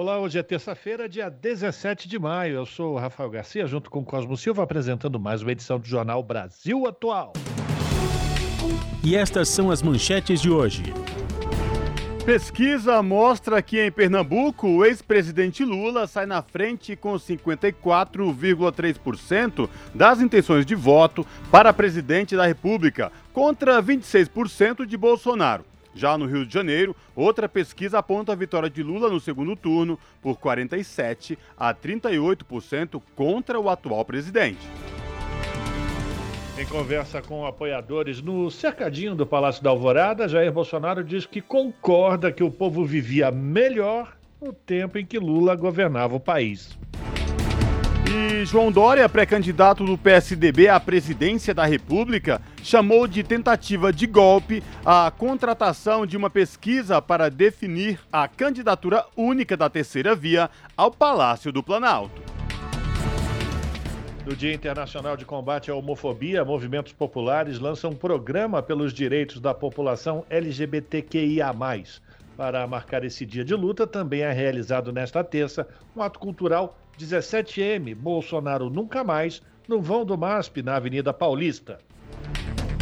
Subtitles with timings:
[0.00, 2.54] Olá, hoje é terça-feira, dia 17 de maio.
[2.54, 6.22] Eu sou o Rafael Garcia, junto com Cosmo Silva, apresentando mais uma edição do Jornal
[6.22, 7.34] Brasil Atual.
[9.04, 10.84] E estas são as manchetes de hoje.
[12.24, 20.64] Pesquisa mostra que em Pernambuco o ex-presidente Lula sai na frente com 54,3% das intenções
[20.64, 25.68] de voto para presidente da República, contra 26% de Bolsonaro.
[25.94, 29.98] Já no Rio de Janeiro, outra pesquisa aponta a vitória de Lula no segundo turno
[30.22, 34.60] por 47 a 38% contra o atual presidente.
[36.58, 42.30] Em conversa com apoiadores no cercadinho do Palácio da Alvorada, Jair Bolsonaro diz que concorda
[42.30, 46.78] que o povo vivia melhor no tempo em que Lula governava o país.
[48.12, 54.64] E João Dória, pré-candidato do PSDB à presidência da República, chamou de tentativa de golpe
[54.84, 61.52] a contratação de uma pesquisa para definir a candidatura única da terceira via ao Palácio
[61.52, 62.20] do Planalto.
[64.26, 69.54] No Dia Internacional de Combate à Homofobia, movimentos populares lançam um programa pelos direitos da
[69.54, 71.54] população LGBTQIA.
[72.36, 77.94] Para marcar esse dia de luta, também é realizado nesta terça um ato cultural 17M
[77.94, 81.78] Bolsonaro Nunca Mais no vão do MASP na Avenida Paulista.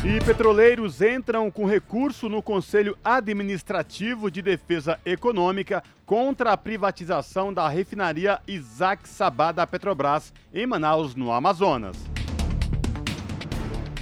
[0.05, 7.69] E petroleiros entram com recurso no Conselho Administrativo de Defesa Econômica contra a privatização da
[7.69, 11.96] refinaria Isaac Sabá da Petrobras em Manaus, no Amazonas.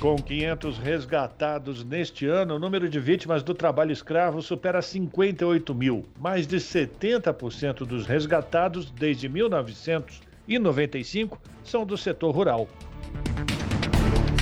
[0.01, 6.05] Com 500 resgatados neste ano, o número de vítimas do trabalho escravo supera 58 mil.
[6.21, 12.69] Mais de 70% dos resgatados desde 1995 são do setor rural.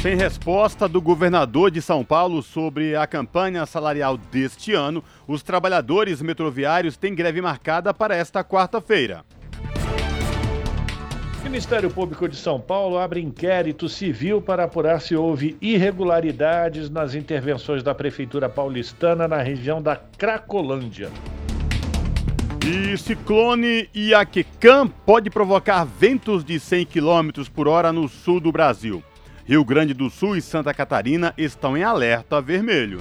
[0.03, 6.21] Sem resposta do governador de São Paulo sobre a campanha salarial deste ano, os trabalhadores
[6.21, 9.25] metroviários têm greve marcada para esta quarta-feira.
[11.55, 17.81] Ministério Público de São Paulo abre inquérito civil para apurar se houve irregularidades nas intervenções
[17.81, 21.13] da Prefeitura paulistana na região da Cracolândia.
[22.67, 29.01] E ciclone Iaquecã pode provocar ventos de 100 km por hora no sul do Brasil.
[29.45, 33.01] Rio Grande do Sul e Santa Catarina estão em alerta vermelho.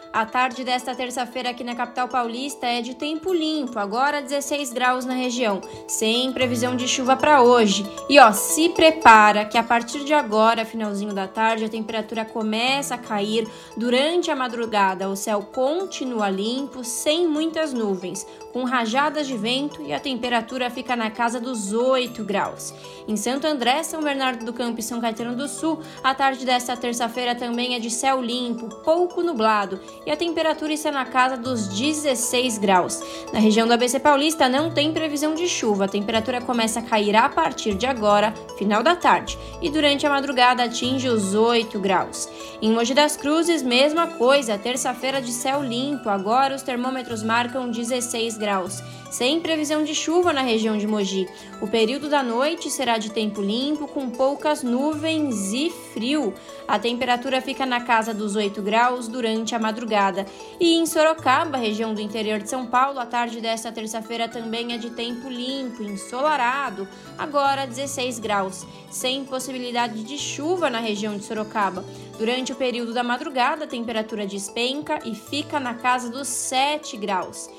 [0.13, 5.05] A tarde desta terça-feira aqui na capital paulista é de tempo limpo, agora 16 graus
[5.05, 7.89] na região, sem previsão de chuva para hoje.
[8.09, 12.95] E ó, se prepara que a partir de agora, finalzinho da tarde, a temperatura começa
[12.95, 15.09] a cair durante a madrugada.
[15.09, 20.93] O céu continua limpo, sem muitas nuvens, com rajadas de vento e a temperatura fica
[20.93, 22.73] na casa dos 8 graus.
[23.07, 26.75] Em Santo André, São Bernardo do Campo e São Caetano do Sul, a tarde desta
[26.75, 31.67] terça-feira também é de céu limpo, pouco nublado e a temperatura está na casa dos
[31.67, 33.01] 16 graus.
[33.31, 37.15] Na região do ABC Paulista não tem previsão de chuva, a temperatura começa a cair
[37.15, 42.29] a partir de agora, final da tarde, e durante a madrugada atinge os 8 graus.
[42.61, 48.37] Em Mogi das Cruzes, mesma coisa, terça-feira de céu limpo, agora os termômetros marcam 16
[48.37, 48.81] graus
[49.11, 51.27] sem previsão de chuva na região de Mogi.
[51.59, 56.33] O período da noite será de tempo limpo, com poucas nuvens e frio.
[56.65, 60.25] A temperatura fica na casa dos 8 graus durante a madrugada.
[60.59, 64.77] E em Sorocaba, região do interior de São Paulo, a tarde desta terça-feira também é
[64.77, 66.87] de tempo limpo, ensolarado,
[67.17, 71.83] agora 16 graus, sem possibilidade de chuva na região de Sorocaba.
[72.17, 77.49] Durante o período da madrugada, a temperatura despenca e fica na casa dos 7 graus.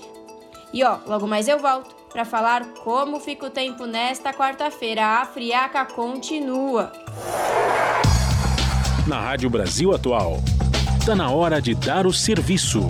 [0.72, 5.20] E ó, logo mais eu volto para falar como fica o tempo nesta quarta-feira.
[5.20, 6.92] A friaca continua.
[9.06, 10.42] Na Rádio Brasil Atual,
[10.98, 12.88] está na hora de dar o serviço.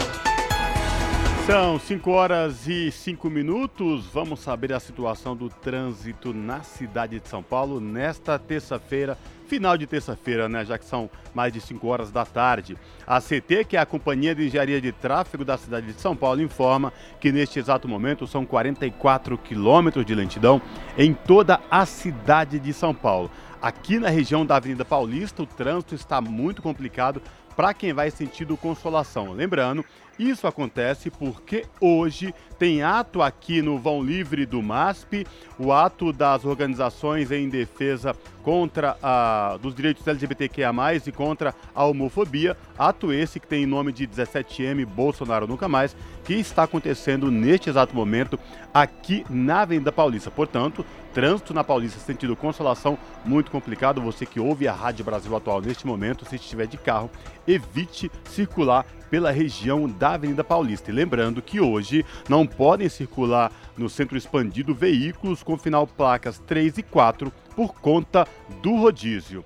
[1.44, 4.06] São 5 horas e 5 minutos.
[4.06, 9.18] Vamos saber a situação do trânsito na cidade de São Paulo nesta terça-feira,
[9.52, 10.64] final de terça-feira, né?
[10.64, 12.74] Já que são mais de 5 horas da tarde.
[13.06, 16.40] A CT, que é a Companhia de Engenharia de Tráfego da cidade de São Paulo,
[16.40, 16.90] informa
[17.20, 20.62] que neste exato momento são 44 quilômetros de lentidão
[20.96, 23.30] em toda a cidade de São Paulo.
[23.60, 27.20] Aqui na região da Avenida Paulista, o trânsito está muito complicado
[27.56, 29.32] para quem vai sentido Consolação.
[29.32, 29.84] Lembrando
[30.18, 35.26] isso acontece porque hoje tem ato aqui no Vão Livre do MASP,
[35.58, 40.72] o ato das organizações em defesa contra a, dos direitos LGBTQIA+,
[41.06, 46.34] e contra a homofobia, ato esse que tem nome de 17M Bolsonaro Nunca Mais, que
[46.34, 48.38] está acontecendo neste exato momento
[48.72, 50.30] aqui na Avenida Paulista.
[50.30, 54.00] Portanto, trânsito na Paulista sentido Consolação, muito complicado.
[54.00, 57.10] Você que ouve a Rádio Brasil Atual neste momento, se estiver de carro,
[57.46, 60.90] evite circular pela região da Avenida Paulista.
[60.90, 66.78] E lembrando que hoje não podem circular no centro expandido veículos com final placas 3
[66.78, 68.26] e 4 por conta
[68.62, 69.44] do rodízio.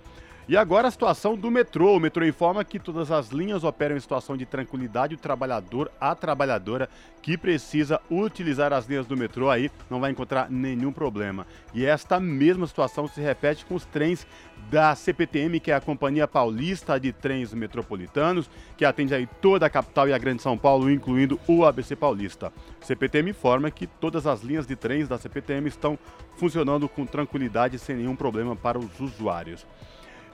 [0.49, 1.97] E agora a situação do metrô.
[1.97, 5.17] O metrô informa que todas as linhas operam em situação de tranquilidade.
[5.17, 6.89] O trabalhador, a trabalhadora
[7.21, 11.45] que precisa utilizar as linhas do metrô aí não vai encontrar nenhum problema.
[11.75, 14.25] E esta mesma situação se repete com os trens
[14.71, 19.71] da CPTM, que é a Companhia Paulista de Trens Metropolitanos, que atende aí toda a
[19.71, 22.53] capital e a Grande São Paulo, incluindo o ABC Paulista.
[22.81, 25.99] CPTM informa que todas as linhas de trens da CPTM estão
[26.37, 29.67] funcionando com tranquilidade sem nenhum problema para os usuários.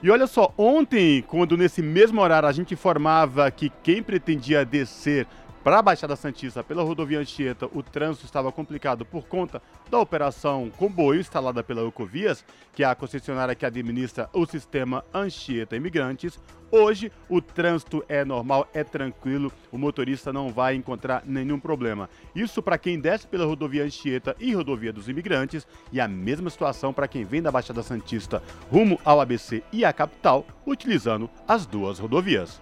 [0.03, 5.25] E olha só, ontem, quando nesse mesmo horário a gente informava que quem pretendia descer
[5.63, 10.69] para a Baixada Santista, pela rodovia Anchieta, o trânsito estava complicado por conta da operação
[10.69, 12.43] Comboio, instalada pela Ecovias,
[12.73, 16.37] que é a concessionária que administra o sistema Anchieta Imigrantes.
[16.69, 22.09] Hoje, o trânsito é normal, é tranquilo, o motorista não vai encontrar nenhum problema.
[22.35, 26.91] Isso para quem desce pela rodovia Anchieta e rodovia dos Imigrantes, e a mesma situação
[26.91, 31.99] para quem vem da Baixada Santista rumo ao ABC e à capital, utilizando as duas
[31.99, 32.59] rodovias.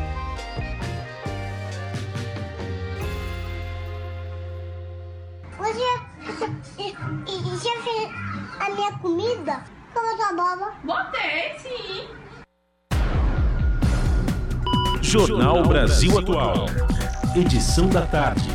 [5.61, 5.85] Hoje
[7.63, 8.09] já fez
[8.59, 9.63] a minha comida?
[9.93, 10.73] Como tua boba?
[10.83, 12.09] Botei, sim.
[15.03, 16.65] Jornal Brasil Atual
[17.39, 18.49] edição da tarde.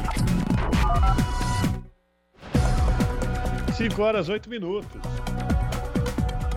[3.78, 5.02] 5 horas 8 minutos.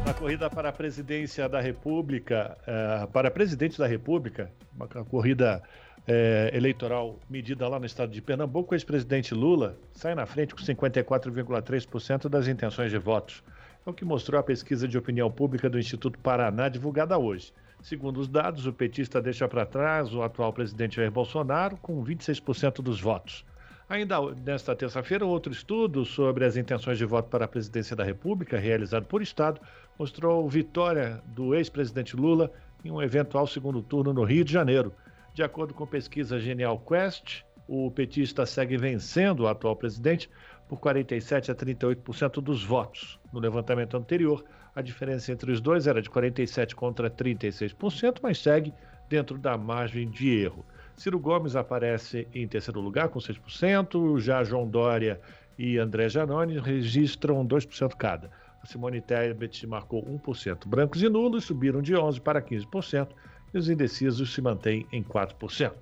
[0.04, 5.62] Na corrida para a presidência da República, eh, para presidente da República, uma corrida
[6.06, 10.60] eh, eleitoral medida lá no estado de Pernambuco, o ex-presidente Lula sai na frente com
[10.60, 13.42] 54,3% das intenções de votos.
[13.86, 17.52] É o que mostrou a pesquisa de opinião pública do Instituto Paraná, divulgada hoje.
[17.86, 22.82] Segundo os dados, o petista deixa para trás o atual presidente Jair Bolsonaro com 26%
[22.82, 23.44] dos votos.
[23.88, 28.58] Ainda nesta terça-feira, outro estudo sobre as intenções de voto para a presidência da República,
[28.58, 29.60] realizado por Estado,
[29.96, 32.50] mostrou vitória do ex-presidente Lula
[32.84, 34.92] em um eventual segundo turno no Rio de Janeiro.
[35.32, 40.28] De acordo com pesquisa Genial Quest, o petista segue vencendo o atual presidente
[40.68, 43.20] por 47 a 38% dos votos.
[43.32, 44.44] No levantamento anterior,
[44.76, 48.74] a diferença entre os dois era de 47% contra 36%, mas segue
[49.08, 50.66] dentro da margem de erro.
[50.94, 55.18] Ciro Gomes aparece em terceiro lugar com 6%, já João Dória
[55.58, 58.30] e André Janone registram 2% cada.
[58.62, 60.66] A Simone Tebet marcou 1%.
[60.66, 63.08] Brancos e nulos subiram de 11% para 15%
[63.54, 65.72] e os indecisos se mantêm em 4%.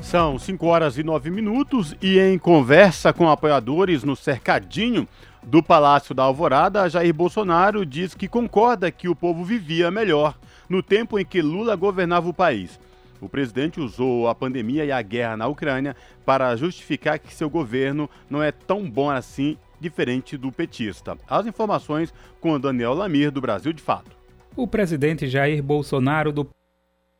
[0.00, 5.08] São 5 horas e 9 minutos e em conversa com apoiadores no cercadinho
[5.46, 10.82] do Palácio da Alvorada, Jair Bolsonaro diz que concorda que o povo vivia melhor no
[10.82, 12.80] tempo em que Lula governava o país.
[13.20, 18.08] O presidente usou a pandemia e a guerra na Ucrânia para justificar que seu governo
[18.28, 21.16] não é tão bom assim, diferente do petista.
[21.28, 24.10] As informações com Daniel Lamir, do Brasil de Fato.
[24.56, 26.48] O presidente Jair Bolsonaro do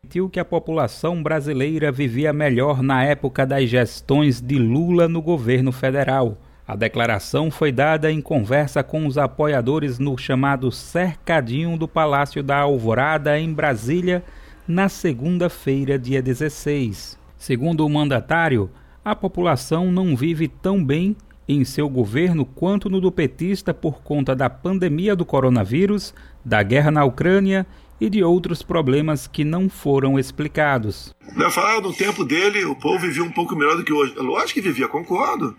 [0.04, 5.73] admitiu que a população brasileira vivia melhor na época das gestões de Lula no governo
[5.73, 6.37] federal.
[6.66, 12.56] A declaração foi dada em conversa com os apoiadores no chamado Cercadinho do Palácio da
[12.56, 14.25] Alvorada, em Brasília,
[14.66, 17.18] na segunda-feira, dia 16.
[17.37, 18.71] Segundo o mandatário,
[19.04, 21.14] a população não vive tão bem
[21.47, 26.90] em seu governo quanto no do petista por conta da pandemia do coronavírus, da guerra
[26.90, 27.66] na Ucrânia
[28.00, 31.14] e de outros problemas que não foram explicados.
[31.37, 34.14] Vai falar no tempo dele, o povo vivia um pouco melhor do que hoje.
[34.16, 35.54] Lógico que vivia, concordo.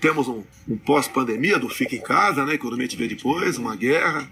[0.00, 2.58] Temos um, um pós-pandemia do fica em casa, né?
[2.58, 4.28] Que o vê depois, uma guerra,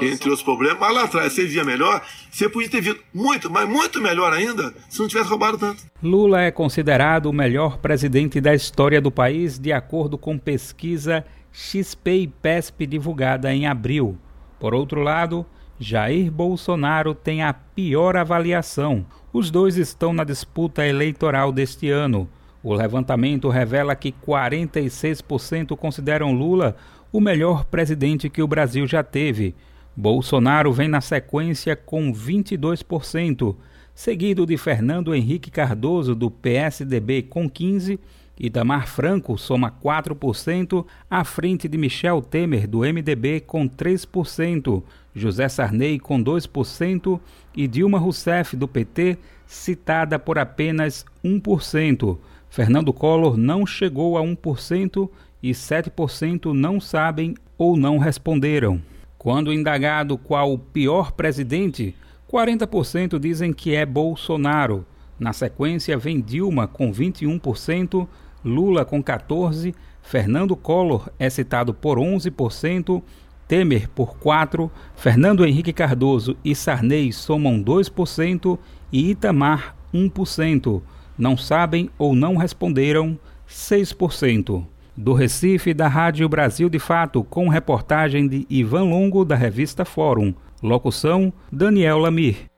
[0.00, 0.78] entre os problemas.
[0.78, 4.74] Mas lá atrás você vivia melhor, você podia ter vindo muito, mas muito melhor ainda,
[4.88, 5.84] se não tivesse roubado tanto.
[6.02, 12.10] Lula é considerado o melhor presidente da história do país, de acordo com pesquisa XP
[12.12, 14.18] e PESP divulgada em abril.
[14.58, 15.44] Por outro lado,
[15.78, 19.04] Jair Bolsonaro tem a pior avaliação.
[19.32, 22.28] Os dois estão na disputa eleitoral deste ano.
[22.62, 26.76] O levantamento revela que 46% consideram Lula
[27.12, 29.54] o melhor presidente que o Brasil já teve.
[29.94, 33.54] Bolsonaro vem na sequência com 22%,
[33.94, 37.98] seguido de Fernando Henrique Cardoso, do PSDB, com 15%,
[38.38, 44.82] Itamar Franco soma 4%, à frente de Michel Temer, do MDB, com 3%,
[45.14, 47.20] José Sarney, com 2%,
[47.54, 52.18] e Dilma Rousseff, do PT, citada por apenas 1%.
[52.52, 55.08] Fernando Collor não chegou a 1%
[55.42, 58.78] e 7% não sabem ou não responderam.
[59.16, 61.94] Quando indagado qual o pior presidente,
[62.30, 64.84] 40% dizem que é Bolsonaro.
[65.18, 68.06] Na sequência vem Dilma com 21%,
[68.44, 73.02] Lula com 14%, Fernando Collor é citado por 11%,
[73.48, 78.58] Temer por 4%, Fernando Henrique Cardoso e Sarney somam 2%
[78.92, 80.82] e Itamar 1%
[81.18, 84.64] não sabem ou não responderam 6%.
[84.94, 90.34] Do Recife, da Rádio Brasil de Fato, com reportagem de Ivan Longo, da revista Fórum.
[90.62, 92.52] Locução: Daniel Lamir.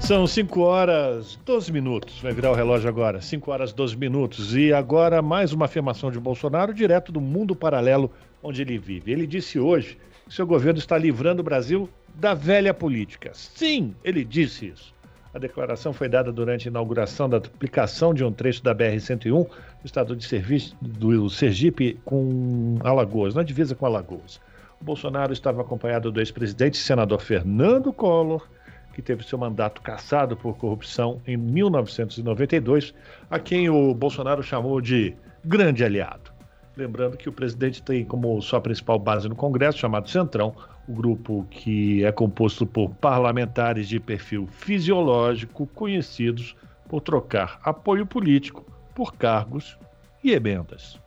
[0.00, 2.20] São 5 horas 12 minutos.
[2.22, 3.20] Vai virar o relógio agora.
[3.20, 4.56] 5 horas 12 minutos.
[4.56, 8.10] E agora mais uma afirmação de Bolsonaro direto do mundo paralelo
[8.42, 9.12] onde ele vive.
[9.12, 13.32] Ele disse hoje que seu governo está livrando o Brasil da velha política.
[13.34, 14.94] Sim, ele disse isso.
[15.32, 19.48] A declaração foi dada durante a inauguração da duplicação de um trecho da BR-101 no
[19.84, 24.40] estado de serviço do Sergipe com Alagoas, na divisa com Alagoas.
[24.80, 28.48] O Bolsonaro estava acompanhado do ex-presidente senador Fernando Collor,
[28.94, 32.94] que teve seu mandato cassado por corrupção em 1992,
[33.30, 36.32] a quem o Bolsonaro chamou de grande aliado.
[36.76, 40.54] Lembrando que o presidente tem como sua principal base no Congresso, chamado Centrão,
[40.88, 46.56] o grupo que é composto por parlamentares de perfil fisiológico conhecidos
[46.88, 48.64] por trocar apoio político
[48.94, 49.78] por cargos
[50.24, 50.98] e emendas.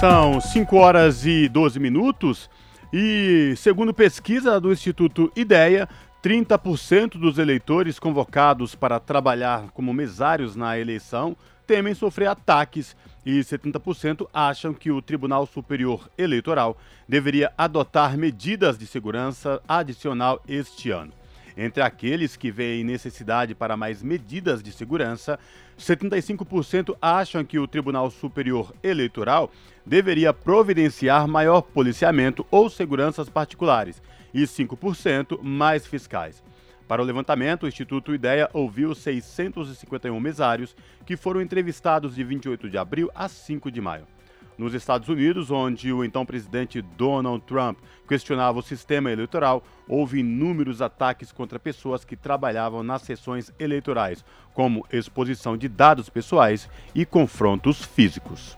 [0.00, 2.50] São 5 horas e 12 minutos
[2.92, 5.86] e, segundo pesquisa do Instituto Ideia,
[6.22, 14.28] 30% dos eleitores convocados para trabalhar como mesários na eleição temem sofrer ataques e 70%
[14.32, 16.78] acham que o Tribunal Superior Eleitoral
[17.08, 21.12] deveria adotar medidas de segurança adicional este ano.
[21.56, 25.40] Entre aqueles que veem necessidade para mais medidas de segurança,
[25.76, 29.50] 75% acham que o Tribunal Superior Eleitoral
[29.84, 34.00] deveria providenciar maior policiamento ou seguranças particulares,
[34.32, 36.42] e 5% mais fiscais.
[36.88, 42.78] Para o levantamento, o Instituto Ideia ouviu 651 mesários que foram entrevistados de 28 de
[42.78, 44.06] abril a 5 de maio.
[44.56, 47.78] Nos Estados Unidos, onde o então presidente Donald Trump
[48.08, 54.24] questionava o sistema eleitoral, houve inúmeros ataques contra pessoas que trabalhavam nas sessões eleitorais,
[54.54, 58.56] como exposição de dados pessoais e confrontos físicos.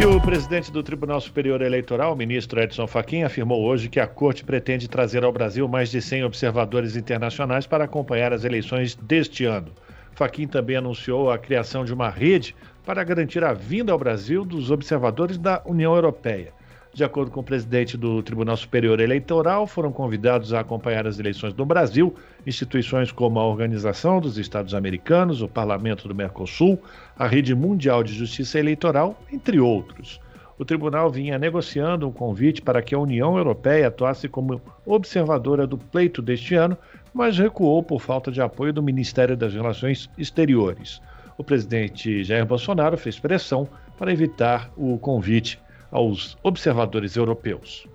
[0.00, 4.44] E o presidente do Tribunal Superior Eleitoral, ministro Edson Fachin, afirmou hoje que a corte
[4.44, 9.72] pretende trazer ao Brasil mais de 100 observadores internacionais para acompanhar as eleições deste ano.
[10.12, 12.54] Fachin também anunciou a criação de uma rede
[12.86, 16.52] para garantir a vinda ao Brasil dos observadores da União Europeia.
[16.92, 21.54] De acordo com o presidente do Tribunal Superior Eleitoral, foram convidados a acompanhar as eleições
[21.54, 22.14] no Brasil
[22.46, 26.80] instituições como a Organização dos Estados Americanos, o Parlamento do Mercosul,
[27.16, 30.20] a Rede Mundial de Justiça Eleitoral, entre outros.
[30.58, 35.78] O tribunal vinha negociando um convite para que a União Europeia atuasse como observadora do
[35.78, 36.76] pleito deste ano,
[37.14, 41.00] mas recuou por falta de apoio do Ministério das Relações Exteriores.
[41.36, 47.86] O presidente Jair Bolsonaro fez pressão para evitar o convite aos observadores europeus.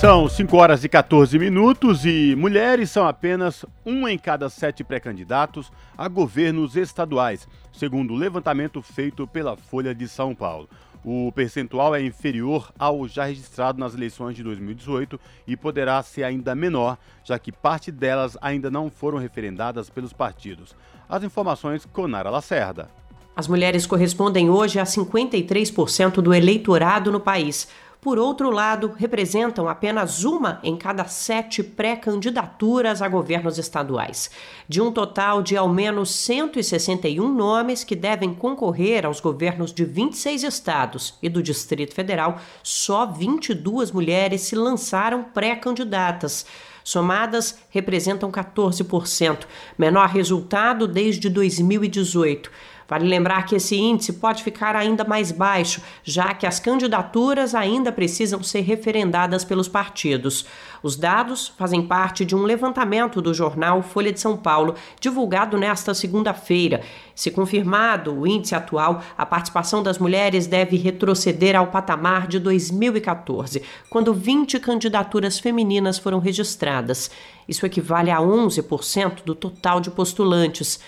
[0.00, 5.70] São 5 horas e 14 minutos e mulheres são apenas um em cada sete pré-candidatos
[5.96, 10.68] a governos estaduais, segundo o levantamento feito pela Folha de São Paulo.
[11.04, 16.52] O percentual é inferior ao já registrado nas eleições de 2018 e poderá ser ainda
[16.54, 20.74] menor, já que parte delas ainda não foram referendadas pelos partidos.
[21.08, 22.88] As informações com Nara Lacerda.
[23.34, 27.66] As mulheres correspondem hoje a 53% do eleitorado no país.
[27.98, 34.28] Por outro lado, representam apenas uma em cada sete pré-candidaturas a governos estaduais.
[34.68, 40.42] De um total de ao menos 161 nomes que devem concorrer aos governos de 26
[40.42, 46.44] estados e do Distrito Federal, só 22 mulheres se lançaram pré-candidatas.
[46.82, 49.46] Somadas, representam 14%,
[49.78, 52.50] menor resultado desde 2018.
[52.88, 57.90] Vale lembrar que esse índice pode ficar ainda mais baixo, já que as candidaturas ainda
[57.90, 60.46] precisam ser referendadas pelos partidos.
[60.82, 65.94] Os dados fazem parte de um levantamento do jornal Folha de São Paulo, divulgado nesta
[65.94, 66.82] segunda-feira.
[67.14, 73.62] Se confirmado o índice atual, a participação das mulheres deve retroceder ao patamar de 2014,
[73.88, 77.10] quando 20 candidaturas femininas foram registradas.
[77.46, 80.80] Isso equivale a 11% do total de postulantes.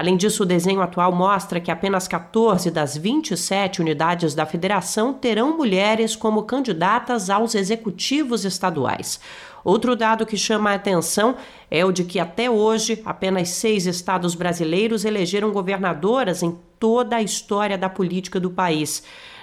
[0.00, 5.54] Além disso, o desenho atual mostra que apenas 14 das 27 unidades da federação terão
[5.54, 9.20] mulheres como candidatas aos executivos estaduais.
[9.62, 11.36] Outro dado que chama a atenção
[11.70, 17.22] é o de que até hoje apenas seis estados brasileiros elegeram governadoras em toda a
[17.22, 19.02] história da política do país.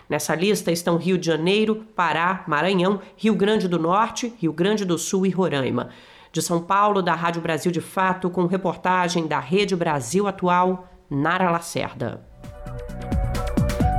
[0.10, 4.98] Nessa lista estão Rio de Janeiro, Pará, Maranhão, Rio Grande do Norte, Rio Grande do
[4.98, 5.92] Sul e Roraima.
[6.32, 11.50] De São Paulo, da Rádio Brasil de Fato, com reportagem da Rede Brasil Atual, Nara
[11.50, 12.22] Lacerda.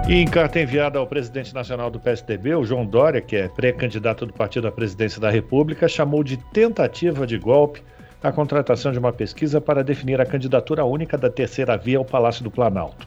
[0.08, 4.32] Em carta enviada ao presidente nacional do PSDB, o João Dória, que é pré-candidato do
[4.32, 7.82] partido à presidência da República, chamou de tentativa de golpe
[8.22, 12.42] a contratação de uma pesquisa para definir a candidatura única da terceira via ao Palácio
[12.42, 13.06] do Planalto.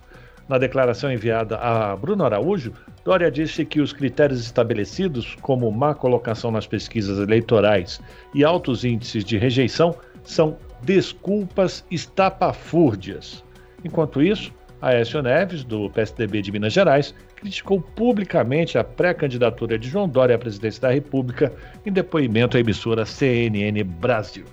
[0.51, 2.73] Na declaração enviada a Bruno Araújo,
[3.05, 8.01] Dória disse que os critérios estabelecidos, como má colocação nas pesquisas eleitorais
[8.35, 13.45] e altos índices de rejeição, são desculpas estapafúrdias.
[13.85, 20.09] Enquanto isso, Aécio Neves, do PSDB de Minas Gerais, criticou publicamente a pré-candidatura de João
[20.09, 21.53] Dória à presidência da República
[21.85, 24.43] em depoimento à emissora CNN Brasil.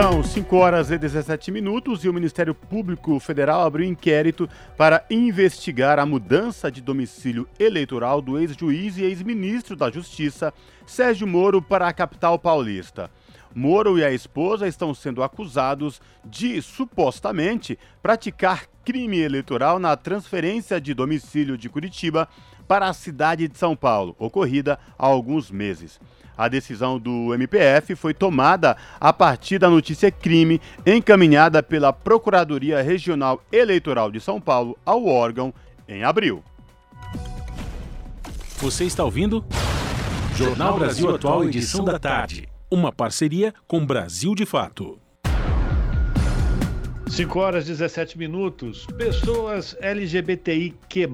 [0.00, 5.98] São 5 horas e 17 minutos e o Ministério Público Federal abriu inquérito para investigar
[5.98, 10.54] a mudança de domicílio eleitoral do ex-juiz e ex-ministro da Justiça,
[10.86, 13.10] Sérgio Moro, para a capital paulista.
[13.52, 20.94] Moro e a esposa estão sendo acusados de, supostamente, praticar crime eleitoral na transferência de
[20.94, 22.28] domicílio de Curitiba
[22.68, 25.98] para a cidade de São Paulo, ocorrida há alguns meses.
[26.38, 33.42] A decisão do MPF foi tomada a partir da notícia crime encaminhada pela Procuradoria Regional
[33.50, 35.52] Eleitoral de São Paulo ao órgão
[35.88, 36.44] em abril.
[38.58, 39.44] Você está ouvindo?
[40.36, 42.48] Jornal Brasil Atual, edição da tarde.
[42.70, 44.96] Uma parceria com Brasil de Fato.
[47.10, 48.86] 5 horas e 17 minutos.
[48.96, 51.08] Pessoas LGBTIQ,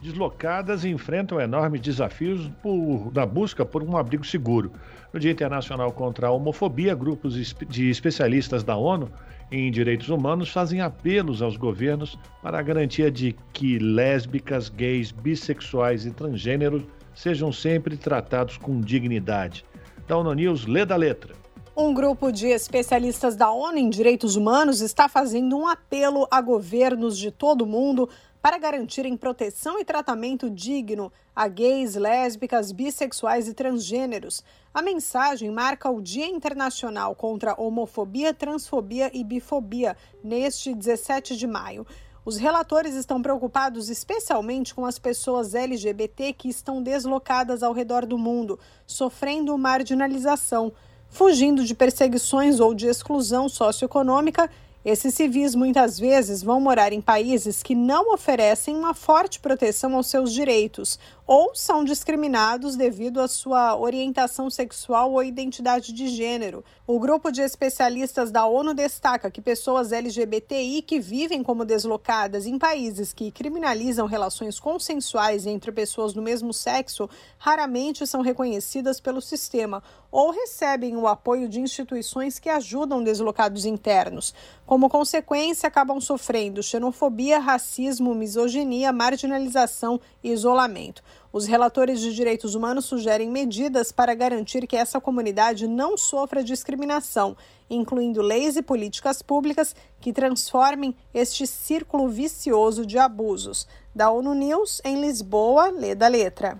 [0.00, 4.72] deslocadas, enfrentam enormes desafios por, na busca por um abrigo seguro.
[5.12, 7.34] No Dia Internacional contra a Homofobia, grupos
[7.68, 9.10] de especialistas da ONU
[9.52, 16.06] em direitos humanos fazem apelos aos governos para a garantia de que lésbicas, gays, bissexuais
[16.06, 16.82] e transgêneros
[17.14, 19.64] sejam sempre tratados com dignidade.
[20.08, 21.43] Da ONU News, lê da letra.
[21.76, 27.18] Um grupo de especialistas da ONU em Direitos Humanos está fazendo um apelo a governos
[27.18, 28.08] de todo o mundo
[28.40, 34.44] para garantirem proteção e tratamento digno a gays, lésbicas, bissexuais e transgêneros.
[34.72, 41.46] A mensagem marca o Dia Internacional contra a Homofobia, Transfobia e Bifobia, neste 17 de
[41.48, 41.84] maio.
[42.24, 48.16] Os relatores estão preocupados especialmente com as pessoas LGBT que estão deslocadas ao redor do
[48.16, 50.72] mundo, sofrendo marginalização.
[51.14, 54.50] Fugindo de perseguições ou de exclusão socioeconômica,
[54.84, 60.08] esses civis muitas vezes vão morar em países que não oferecem uma forte proteção aos
[60.08, 66.62] seus direitos ou são discriminados devido à sua orientação sexual ou identidade de gênero.
[66.86, 72.58] O grupo de especialistas da ONU destaca que pessoas LGBTI que vivem como deslocadas em
[72.58, 77.08] países que criminalizam relações consensuais entre pessoas do mesmo sexo
[77.38, 84.32] raramente são reconhecidas pelo sistema ou recebem o apoio de instituições que ajudam deslocados internos.
[84.64, 91.02] Como consequência, acabam sofrendo xenofobia, racismo, misoginia, marginalização e isolamento.
[91.34, 97.36] Os relatores de direitos humanos sugerem medidas para garantir que essa comunidade não sofra discriminação,
[97.68, 103.66] incluindo leis e políticas públicas que transformem este círculo vicioso de abusos.
[103.92, 106.56] Da ONU News, em Lisboa, lê da letra.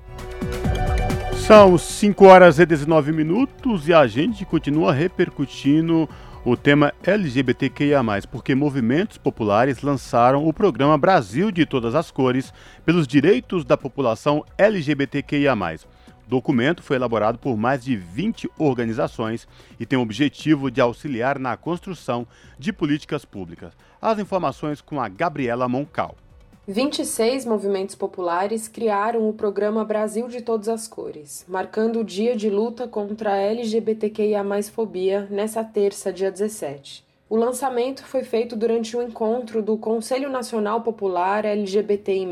[1.47, 6.09] São 5 horas e 19 minutos e a gente continua repercutindo
[6.45, 12.53] o tema LGBTQIA, porque movimentos populares lançaram o programa Brasil de Todas as Cores
[12.85, 15.55] pelos direitos da população LGBTQIA.
[15.55, 19.49] O documento foi elaborado por mais de 20 organizações
[19.81, 22.27] e tem o objetivo de auxiliar na construção
[22.59, 23.73] de políticas públicas.
[24.01, 26.15] As informações com a Gabriela Moncal.
[26.67, 32.49] 26 movimentos populares criaram o programa Brasil de Todas as Cores, marcando o dia de
[32.49, 37.05] luta contra a LGBTQIA fobia nessa terça, dia 17.
[37.29, 42.27] O lançamento foi feito durante um encontro do Conselho Nacional Popular LGBTI+,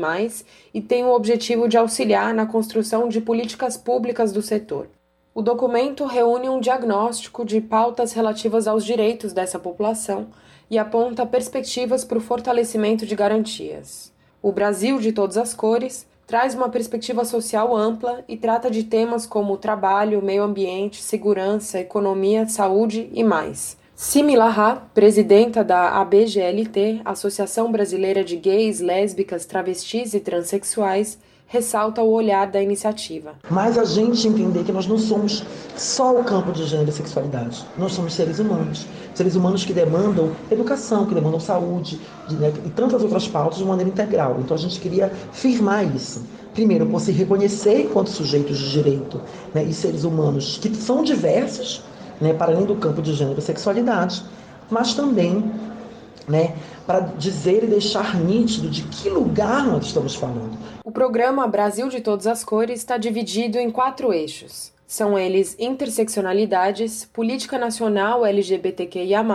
[0.73, 4.87] e tem o objetivo de auxiliar na construção de políticas públicas do setor.
[5.35, 10.29] O documento reúne um diagnóstico de pautas relativas aos direitos dessa população
[10.71, 14.12] e aponta perspectivas para o fortalecimento de garantias.
[14.43, 19.25] O Brasil de Todas as Cores traz uma perspectiva social ampla e trata de temas
[19.25, 23.77] como trabalho, meio ambiente, segurança, economia, saúde e mais.
[23.95, 31.17] Simi Lahá, presidenta da ABGLT, Associação Brasileira de Gays, Lésbicas, Travestis e Transsexuais,
[31.53, 33.35] ressalta o olhar da iniciativa.
[33.47, 35.43] Mas a gente entender que nós não somos
[35.77, 37.63] só o campo de gênero e sexualidade.
[37.77, 38.87] Nós somos seres humanos.
[39.13, 43.87] Seres humanos que demandam educação, que demandam saúde né, e tantas outras pautas de maneira
[43.87, 44.37] integral.
[44.39, 46.25] Então a gente queria firmar isso.
[46.55, 49.21] Primeiro, por se reconhecer enquanto sujeitos de direito
[49.53, 51.83] né, e seres humanos que são diversos,
[52.19, 54.23] né, para além do campo de gênero e sexualidade,
[54.71, 55.51] mas também
[56.27, 56.55] né,
[56.85, 60.57] para dizer e deixar nítido de que lugar nós estamos falando.
[60.83, 64.71] O programa Brasil de Todas as Cores está dividido em quatro eixos.
[64.85, 69.25] São eles interseccionalidades, política nacional LGBTQIA,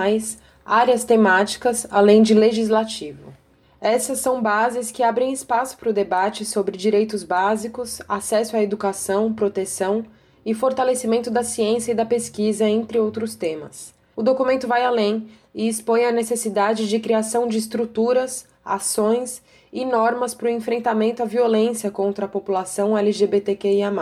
[0.64, 3.32] áreas temáticas, além de legislativo.
[3.80, 9.32] Essas são bases que abrem espaço para o debate sobre direitos básicos, acesso à educação,
[9.32, 10.04] proteção
[10.44, 13.94] e fortalecimento da ciência e da pesquisa, entre outros temas.
[14.16, 20.34] O documento vai além e expõe a necessidade de criação de estruturas, ações e normas
[20.34, 23.92] para o enfrentamento à violência contra a população LGBTQIA.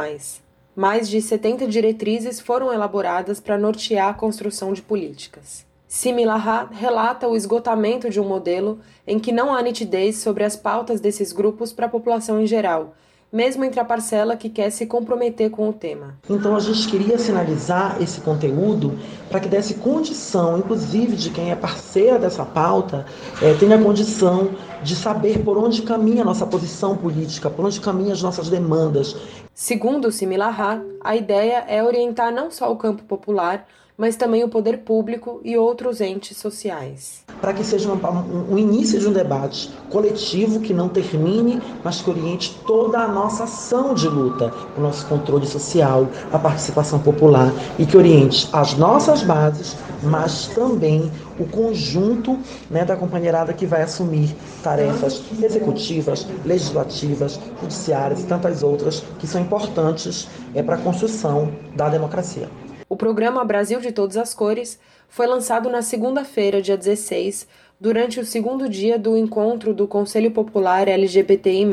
[0.74, 5.64] Mais de 70 diretrizes foram elaboradas para nortear a construção de políticas.
[5.88, 11.00] Similar relata o esgotamento de um modelo em que não há nitidez sobre as pautas
[11.00, 12.94] desses grupos para a população em geral,
[13.32, 16.14] mesmo entre a parcela que quer se comprometer com o tema.
[16.28, 21.56] Então a gente queria sinalizar esse conteúdo para que desse condição, inclusive de quem é
[21.56, 23.04] parceira dessa pauta,
[23.42, 24.50] é, tenha condição
[24.82, 29.16] de saber por onde caminha a nossa posição política, por onde caminham as nossas demandas.
[29.52, 34.48] Segundo o Similar, a ideia é orientar não só o campo popular, mas também o
[34.48, 37.24] poder público e outros entes sociais.
[37.40, 42.11] Para que seja um, um, início de um debate coletivo que não termine, mas que
[42.11, 47.87] oriente toda a nossa ação de luta, o nosso controle social, a participação popular e
[47.87, 52.38] que oriente as nossas bases, mas também o conjunto
[52.70, 59.40] né, da companheirada que vai assumir tarefas executivas, legislativas, judiciárias e tantas outras que são
[59.40, 62.48] importantes é, para a construção da democracia.
[62.88, 67.49] O programa Brasil de Todas as Cores foi lançado na segunda-feira, dia 16,
[67.81, 71.66] durante o segundo dia do encontro do Conselho Popular LGBTI.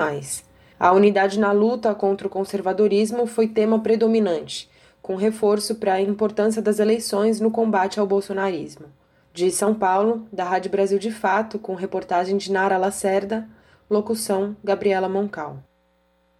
[0.80, 4.68] A unidade na luta contra o conservadorismo foi tema predominante,
[5.04, 8.88] com reforço para a importância das eleições no combate ao bolsonarismo.
[9.32, 13.48] De São Paulo, da Rádio Brasil de Fato, com reportagem de Nara Lacerda,
[13.88, 15.64] locução Gabriela Moncal.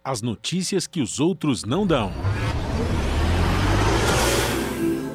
[0.02, 2.12] As notícias que os outros não dão.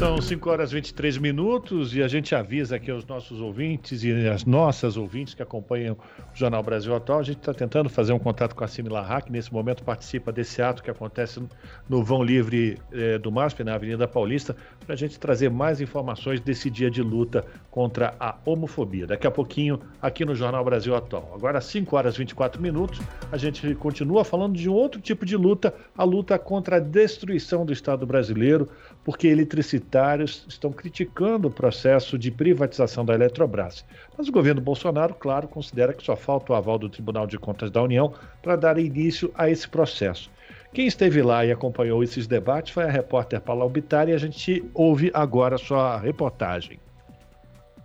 [0.00, 4.26] São 5 horas e 23 minutos e a gente avisa aqui aos nossos ouvintes e
[4.28, 5.98] as nossas ouvintes que acompanham o
[6.32, 7.18] Jornal Brasil Atual.
[7.18, 10.62] A gente está tentando fazer um contato com a Simila Hack, nesse momento participa desse
[10.62, 11.42] ato que acontece
[11.86, 16.40] no Vão Livre eh, do MASP, na Avenida Paulista, para a gente trazer mais informações
[16.40, 19.06] desse dia de luta contra a homofobia.
[19.06, 21.30] Daqui a pouquinho, aqui no Jornal Brasil Atual.
[21.34, 25.36] Agora, 5 horas e 24 minutos, a gente continua falando de um outro tipo de
[25.36, 28.66] luta, a luta contra a destruição do Estado brasileiro,
[29.04, 33.84] porque eletricitários estão criticando o processo de privatização da Eletrobras.
[34.16, 37.70] Mas o governo Bolsonaro, claro, considera que só falta o aval do Tribunal de Contas
[37.70, 40.30] da União para dar início a esse processo.
[40.72, 44.64] Quem esteve lá e acompanhou esses debates foi a repórter Paula Albitari e a gente
[44.72, 46.78] ouve agora a sua reportagem.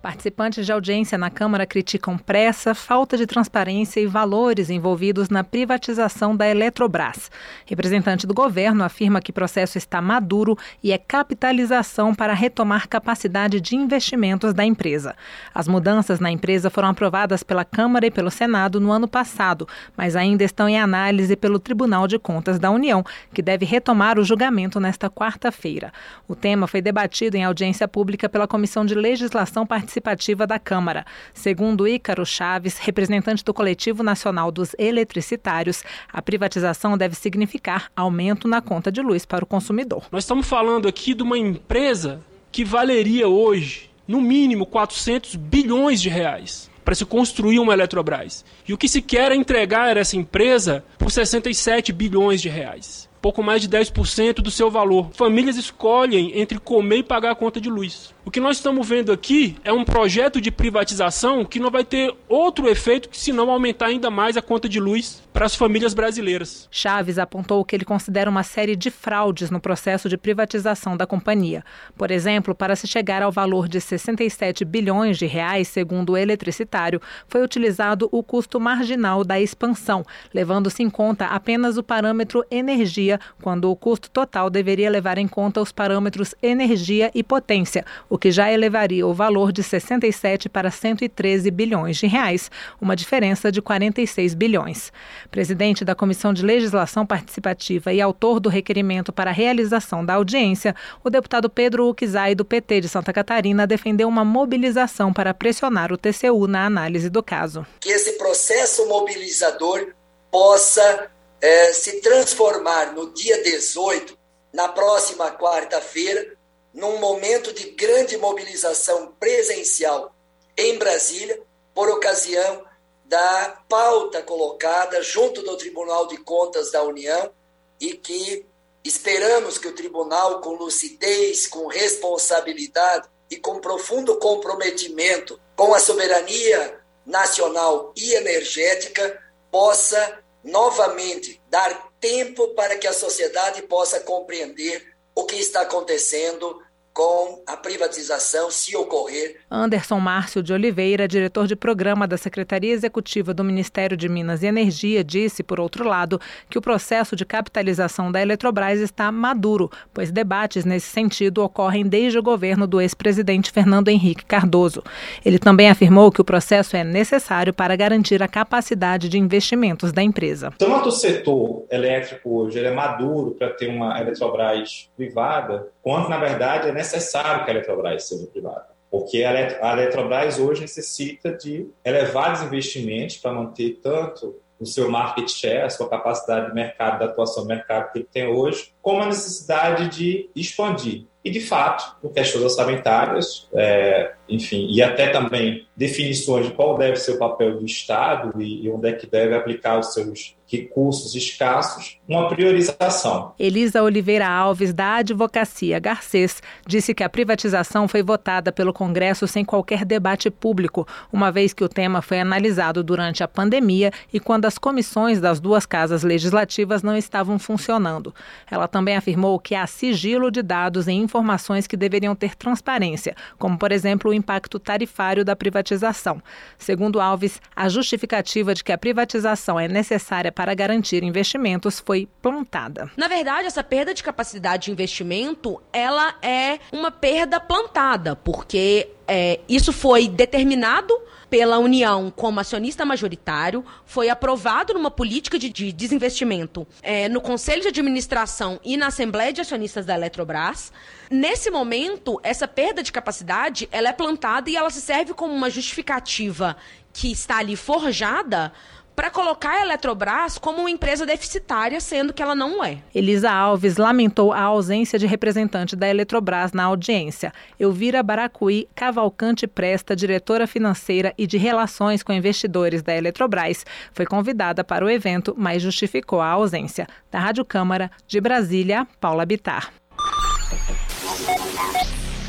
[0.06, 6.38] Participantes de audiência na Câmara criticam pressa, falta de transparência e valores envolvidos na privatização
[6.38, 7.32] da Eletrobras.
[7.66, 13.60] Representante do governo afirma que o processo está maduro e é capitalização para retomar capacidade
[13.60, 15.16] de investimentos da empresa.
[15.52, 20.16] As mudanças na empresa foram aprovadas pela Câmara e pelo Senado no ano passado, mas
[20.16, 24.80] ainda estão em análise pelo Tribunal de Contas da União, que deve retomar o julgamento
[24.80, 25.92] nesta quarta-feira.
[26.28, 31.06] O tema foi debatido em audiência pública pela Comissão de Legislação Participativa participativa da Câmara.
[31.34, 38.62] Segundo Ícaro Chaves, representante do Coletivo Nacional dos Eletricitários, a privatização deve significar aumento na
[38.62, 40.06] conta de luz para o consumidor.
[40.12, 46.10] Nós estamos falando aqui de uma empresa que valeria hoje, no mínimo, 400 bilhões de
[46.10, 48.46] reais para se construir uma Eletrobras.
[48.68, 53.42] E o que se quer é entregar essa empresa por 67 bilhões de reais pouco
[53.42, 55.10] mais de 10% do seu valor.
[55.14, 58.14] Famílias escolhem entre comer e pagar a conta de luz.
[58.24, 62.14] O que nós estamos vendo aqui é um projeto de privatização que não vai ter
[62.28, 66.68] outro efeito que senão aumentar ainda mais a conta de luz para as famílias brasileiras.
[66.72, 71.64] Chaves apontou que ele considera uma série de fraudes no processo de privatização da companhia.
[71.96, 77.02] Por exemplo, para se chegar ao valor de 67 bilhões de reais, segundo o eletricitário,
[77.28, 83.70] foi utilizado o custo marginal da expansão, levando-se em conta apenas o parâmetro energia quando
[83.70, 88.52] o custo total deveria levar em conta os parâmetros energia e potência, o que já
[88.52, 92.50] elevaria o valor de 67 para 113 bilhões de reais,
[92.80, 94.92] uma diferença de 46 bilhões.
[95.30, 100.76] Presidente da Comissão de Legislação Participativa e autor do requerimento para a realização da audiência,
[101.04, 105.98] o deputado Pedro Uquizai, do PT de Santa Catarina, defendeu uma mobilização para pressionar o
[105.98, 107.66] TCU na análise do caso.
[107.80, 109.94] Que esse processo mobilizador
[110.32, 111.10] possa
[111.46, 114.18] é, se transformar no dia 18,
[114.52, 116.36] na próxima quarta-feira,
[116.74, 120.12] num momento de grande mobilização presencial
[120.58, 121.40] em Brasília,
[121.72, 122.66] por ocasião
[123.04, 127.32] da pauta colocada junto do Tribunal de Contas da União
[127.80, 128.44] e que
[128.84, 136.80] esperamos que o tribunal, com lucidez, com responsabilidade e com profundo comprometimento com a soberania
[137.06, 145.36] nacional e energética, possa novamente dar tempo para que a sociedade possa compreender o que
[145.36, 146.62] está acontecendo
[146.96, 149.42] com a privatização, se ocorrer.
[149.52, 154.46] Anderson Márcio de Oliveira, diretor de programa da Secretaria Executiva do Ministério de Minas e
[154.46, 160.10] Energia, disse, por outro lado, que o processo de capitalização da Eletrobras está maduro, pois
[160.10, 164.82] debates nesse sentido ocorrem desde o governo do ex-presidente Fernando Henrique Cardoso.
[165.26, 170.02] Ele também afirmou que o processo é necessário para garantir a capacidade de investimentos da
[170.02, 170.54] empresa.
[170.58, 176.18] Tanto o setor elétrico hoje ele é maduro para ter uma Eletrobras privada, quanto, na
[176.18, 178.70] verdade, é necessário que a Eletrobras seja privada.
[178.90, 185.62] Porque a Eletrobras hoje necessita de elevados investimentos para manter tanto o seu market share,
[185.62, 189.06] a sua capacidade de mercado, da atuação do mercado que ele tem hoje, como a
[189.06, 191.06] necessidade de expandir.
[191.24, 196.96] E, de fato, por questões orçamentárias, é, enfim, e até também definições de qual deve
[196.96, 201.16] ser o papel do Estado e, e onde é que deve aplicar os seus recursos
[201.16, 203.34] escassos, uma priorização.
[203.40, 209.44] Elisa Oliveira Alves, da Advocacia Garcês, disse que a privatização foi votada pelo Congresso sem
[209.44, 214.46] qualquer debate público, uma vez que o tema foi analisado durante a pandemia e quando
[214.46, 218.14] as comissões das duas casas legislativas não estavam funcionando.
[218.50, 223.58] Ela também afirmou que há sigilo de dados em informações que deveriam ter transparência, como,
[223.58, 226.22] por exemplo, o impacto tarifário da privatização.
[226.58, 232.92] Segundo Alves, a justificativa de que a privatização é necessária para garantir investimentos foi plantada.
[232.96, 239.40] Na verdade, essa perda de capacidade de investimento, ela é uma perda plantada, porque é,
[239.48, 240.94] isso foi determinado
[241.30, 247.62] pela União como acionista majoritário, foi aprovado numa política de, de desinvestimento é, no Conselho
[247.62, 250.72] de Administração e na Assembleia de Acionistas da Eletrobras.
[251.10, 255.50] Nesse momento, essa perda de capacidade ela é plantada e ela se serve como uma
[255.50, 256.56] justificativa
[256.94, 258.54] que está ali forjada
[258.96, 262.78] para colocar a Eletrobras como uma empresa deficitária, sendo que ela não é.
[262.94, 267.34] Elisa Alves lamentou a ausência de representante da Eletrobras na audiência.
[267.60, 274.64] Elvira Baracuí Cavalcante Presta, diretora financeira e de relações com investidores da Eletrobras, foi convidada
[274.64, 276.88] para o evento, mas justificou a ausência.
[277.12, 279.72] Da Rádio Câmara, de Brasília, Paula Bitar.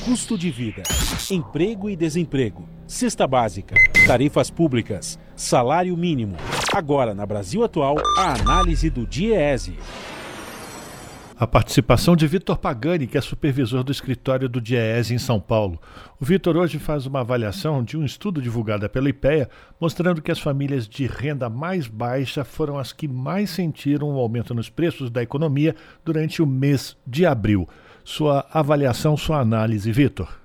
[0.05, 0.83] Custo de vida,
[1.31, 3.75] emprego e desemprego, cesta básica,
[4.07, 6.37] tarifas públicas, salário mínimo.
[6.73, 9.77] Agora, na Brasil Atual, a análise do DIEESE.
[11.39, 15.79] a participação de Vitor Pagani, que é supervisor do escritório do DIEESE em São Paulo.
[16.19, 20.39] O Vitor hoje faz uma avaliação de um estudo divulgado pela IPEA, mostrando que as
[20.39, 25.23] famílias de renda mais baixa foram as que mais sentiram o aumento nos preços da
[25.23, 27.69] economia durante o mês de abril.
[28.03, 30.41] Sua avaliação, sua análise, Vitor.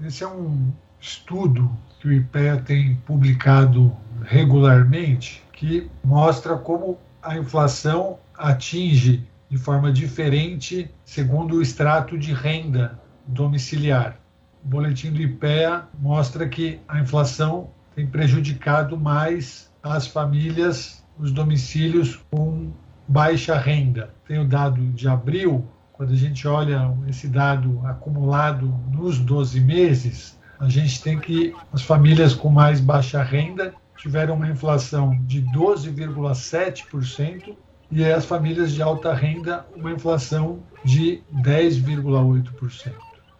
[0.00, 0.70] Esse é um
[1.04, 9.92] estudo que o IPEA tem publicado regularmente que mostra como a inflação atinge de forma
[9.92, 14.18] diferente segundo o extrato de renda domiciliar.
[14.64, 22.18] O boletim do IPEA mostra que a inflação tem prejudicado mais as famílias, os domicílios
[22.30, 22.72] com
[23.06, 24.14] baixa renda.
[24.26, 30.38] Tem o dado de abril, quando a gente olha esse dado acumulado nos 12 meses,
[30.58, 37.56] a gente tem que as famílias com mais baixa renda tiveram uma inflação de 12,7%
[37.90, 42.92] e as famílias de alta renda uma inflação de 10,8%.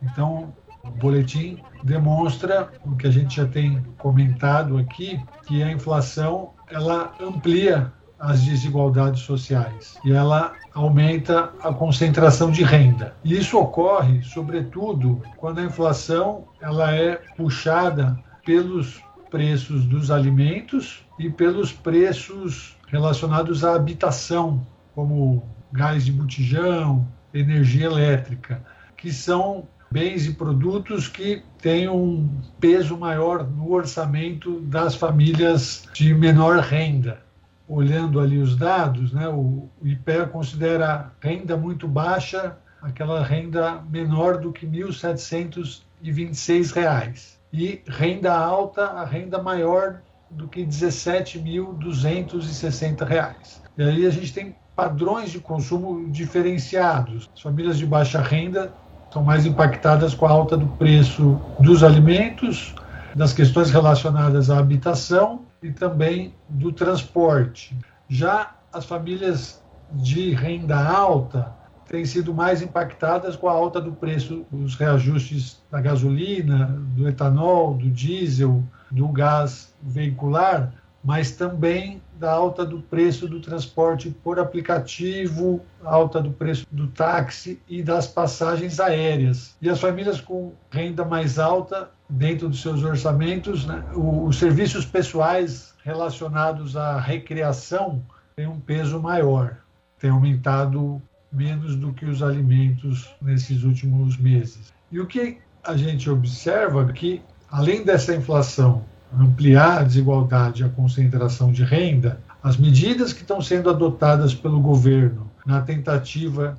[0.03, 6.51] Então, o boletim demonstra o que a gente já tem comentado aqui, que a inflação
[6.71, 7.93] ela amplia
[8.25, 13.15] as desigualdades sociais e ela aumenta a concentração de renda.
[13.23, 21.29] E isso ocorre, sobretudo, quando a inflação ela é puxada pelos preços dos alimentos e
[21.29, 28.65] pelos preços relacionados à habitação, como gás de botijão, energia elétrica,
[28.97, 36.15] que são bens e produtos que têm um peso maior no orçamento das famílias de
[36.15, 37.23] menor renda.
[37.67, 44.53] Olhando ali os dados, né, o IPEA considera renda muito baixa aquela renda menor do
[44.53, 53.63] que R$ 1.726 e renda alta, a renda maior do que R$ 17.260.
[53.79, 57.31] E aí a gente tem padrões de consumo diferenciados.
[57.35, 58.71] As famílias de baixa renda
[59.11, 62.75] são mais impactadas com a alta do preço dos alimentos,
[63.15, 67.75] das questões relacionadas à habitação e também do transporte.
[68.07, 71.57] Já as famílias de renda alta
[71.89, 77.75] têm sido mais impactadas com a alta do preço, os reajustes da gasolina, do etanol,
[77.75, 80.71] do diesel, do gás veicular,
[81.03, 87.61] mas também da alta do preço do transporte por aplicativo, alta do preço do táxi
[87.69, 89.57] e das passagens aéreas.
[89.61, 95.75] E as famílias com renda mais alta, dentro dos seus orçamentos, né, os serviços pessoais
[95.83, 98.03] relacionados à recreação
[98.37, 99.57] têm um peso maior,
[99.99, 101.01] tem aumentado
[101.33, 104.73] menos do que os alimentos nesses últimos meses.
[104.91, 108.85] E o que a gente observa é que, além dessa inflação
[109.19, 114.61] ampliar a desigualdade e a concentração de renda, as medidas que estão sendo adotadas pelo
[114.61, 116.57] governo na tentativa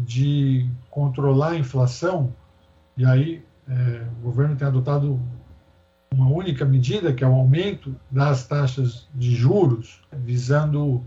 [0.00, 2.32] de controlar a inflação,
[2.96, 5.20] e aí é, o governo tem adotado
[6.12, 11.02] uma única medida, que é o aumento das taxas de juros, visando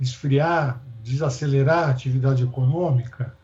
[0.00, 3.34] esfriar, desacelerar a atividade econômica,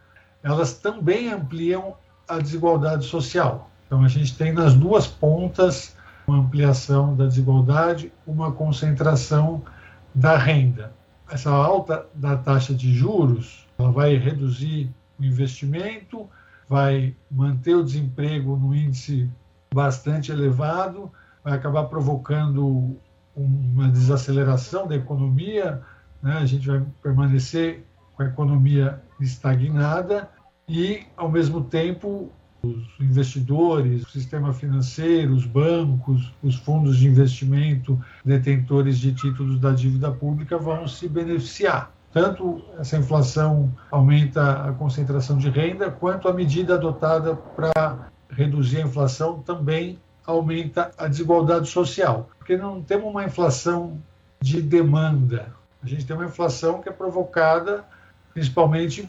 [0.42, 1.94] elas também ampliam
[2.29, 3.70] a desigualdade social.
[3.87, 5.96] Então, a gente tem nas duas pontas
[6.29, 9.62] uma ampliação da desigualdade, uma concentração
[10.14, 10.93] da renda.
[11.31, 16.29] Essa alta da taxa de juros ela vai reduzir o investimento,
[16.69, 19.31] vai manter o desemprego no índice
[19.75, 21.11] bastante elevado,
[21.43, 22.97] vai acabar provocando
[23.35, 25.83] uma desaceleração da economia,
[26.23, 26.38] né?
[26.38, 30.29] a gente vai permanecer com a economia estagnada
[30.69, 32.31] e, ao mesmo tempo,
[32.62, 39.71] os investidores, o sistema financeiro, os bancos, os fundos de investimento, detentores de títulos da
[39.71, 41.92] dívida pública vão se beneficiar.
[42.12, 48.87] Tanto essa inflação aumenta a concentração de renda, quanto a medida adotada para reduzir a
[48.87, 52.29] inflação também aumenta a desigualdade social.
[52.38, 53.99] Porque não temos uma inflação
[54.40, 57.85] de demanda, a gente tem uma inflação que é provocada
[58.33, 59.09] principalmente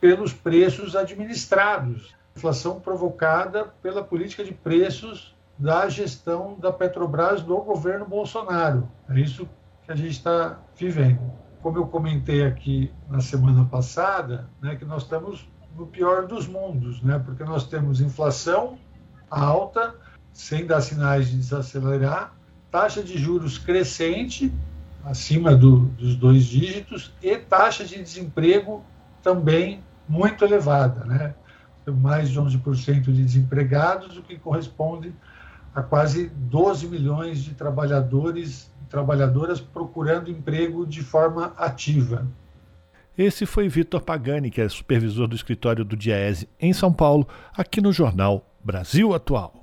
[0.00, 8.06] pelos preços administrados inflação provocada pela política de preços da gestão da Petrobras do governo
[8.06, 8.88] Bolsonaro.
[9.08, 9.48] É isso
[9.84, 11.20] que a gente está vivendo.
[11.60, 17.00] Como eu comentei aqui na semana passada, né, que nós estamos no pior dos mundos,
[17.02, 18.78] né, porque nós temos inflação
[19.30, 19.94] alta,
[20.32, 22.34] sem dar sinais de desacelerar,
[22.70, 24.52] taxa de juros crescente,
[25.04, 28.84] acima do, dos dois dígitos, e taxa de desemprego
[29.22, 31.04] também muito elevada.
[31.04, 31.34] Né?
[31.90, 35.12] Mais de 11% de desempregados, o que corresponde
[35.74, 42.26] a quase 12 milhões de trabalhadores e trabalhadoras procurando emprego de forma ativa.
[43.16, 47.26] Esse foi Vitor Pagani, que é supervisor do escritório do Diese em São Paulo,
[47.56, 49.61] aqui no jornal Brasil Atual.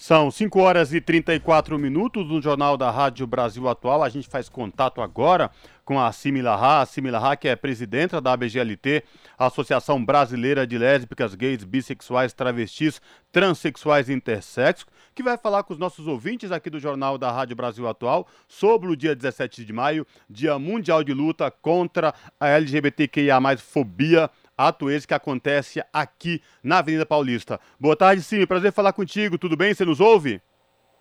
[0.00, 4.02] São 5 horas e 34 minutos no Jornal da Rádio Brasil Atual.
[4.02, 5.50] A gente faz contato agora
[5.84, 9.04] com a Simila A Simila que é presidenta da ABGLT,
[9.38, 12.98] Associação Brasileira de Lésbicas, Gays, Bissexuais, Travestis,
[13.30, 17.54] Transsexuais e Intersexos, que vai falar com os nossos ouvintes aqui do Jornal da Rádio
[17.54, 23.38] Brasil Atual sobre o dia 17 de maio, Dia Mundial de Luta contra a LGBTQIA+,
[23.58, 24.30] fobia
[24.66, 27.58] ato esse que acontece aqui na Avenida Paulista.
[27.78, 29.72] Boa tarde, Sim, prazer falar contigo, tudo bem?
[29.72, 30.42] Você nos ouve?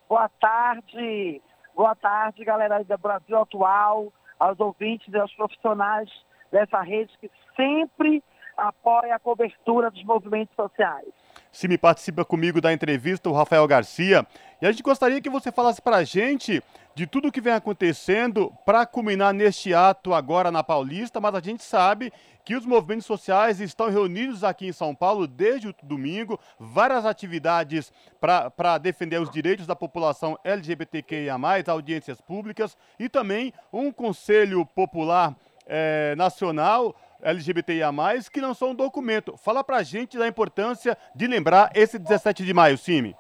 [0.07, 1.41] Boa tarde,
[1.76, 6.10] boa tarde, galera do Brasil Atual, aos ouvintes e aos profissionais
[6.51, 8.24] dessa rede que sempre
[8.57, 11.14] apoia a cobertura dos movimentos sociais.
[11.52, 14.26] Se me participa comigo da entrevista o Rafael Garcia,
[14.62, 16.62] e a gente gostaria que você falasse para a gente
[16.93, 21.64] de tudo que vem acontecendo para culminar neste ato agora na Paulista, mas a gente
[21.64, 22.12] sabe
[22.43, 27.93] que os movimentos sociais estão reunidos aqui em São Paulo desde o domingo, várias atividades
[28.20, 31.38] para defender os direitos da população LGBTQIA,
[31.68, 35.36] audiências públicas e também um Conselho Popular
[35.66, 37.92] eh, Nacional LGBTIA+,
[38.32, 39.38] que lançou um documento.
[39.38, 43.16] Fala pra gente da importância de lembrar esse 17 de maio, Cime.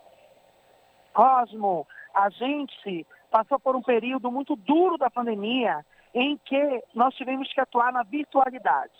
[1.13, 7.51] Cosmo, a gente passou por um período muito duro da pandemia em que nós tivemos
[7.53, 8.93] que atuar na virtualidade.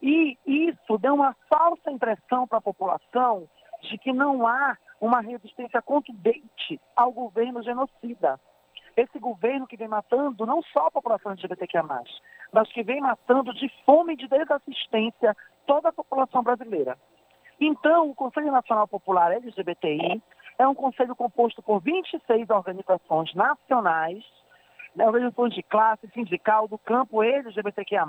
[0.00, 3.48] E isso deu uma falsa impressão para a população
[3.82, 8.40] de que não há uma resistência contundente ao governo genocida.
[8.96, 11.82] Esse governo que vem matando não só a população LGBTQIA+,
[12.52, 15.34] mas que vem matando de fome e de desassistência
[15.66, 16.98] toda a população brasileira.
[17.60, 20.22] Então, o Conselho Nacional Popular LGBTI
[20.58, 24.22] é um conselho composto por 26 organizações nacionais,
[24.94, 28.06] né, organizações de classe, sindical, do campo LGBTQIA+,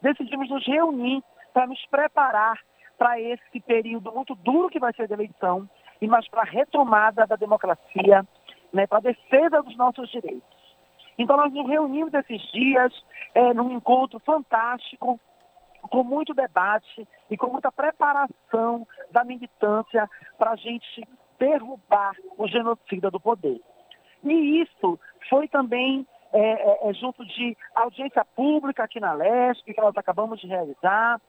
[0.00, 2.58] decidimos nos reunir para nos preparar
[2.98, 5.68] para esse período muito duro que vai ser de eleição,
[6.00, 8.26] e mais para a retomada da democracia,
[8.72, 10.61] né, para a defesa dos nossos direitos.
[11.18, 12.92] Então nós nos reunimos esses dias
[13.34, 15.20] é, num encontro fantástico,
[15.82, 20.08] com muito debate e com muita preparação da militância
[20.38, 21.06] para a gente
[21.38, 23.60] derrubar o genocida do poder.
[24.24, 24.98] E isso
[25.28, 30.40] foi também é, é, é, junto de audiência pública aqui na Leste, que nós acabamos
[30.40, 31.20] de realizar,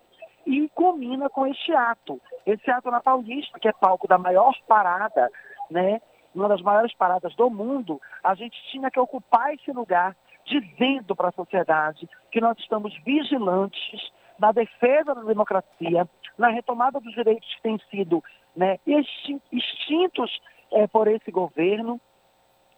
[0.45, 2.21] e culmina com este ato.
[2.45, 5.29] Esse ato na Paulista, que é palco da maior parada,
[5.69, 6.01] né,
[6.33, 10.15] uma das maiores paradas do mundo, a gente tinha que ocupar esse lugar
[10.45, 16.07] dizendo para a sociedade que nós estamos vigilantes na defesa da democracia,
[16.37, 18.23] na retomada dos direitos que têm sido
[18.55, 21.99] né, extintos é, por esse governo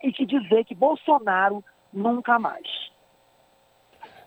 [0.03, 2.67] e que dizer que Bolsonaro nunca mais.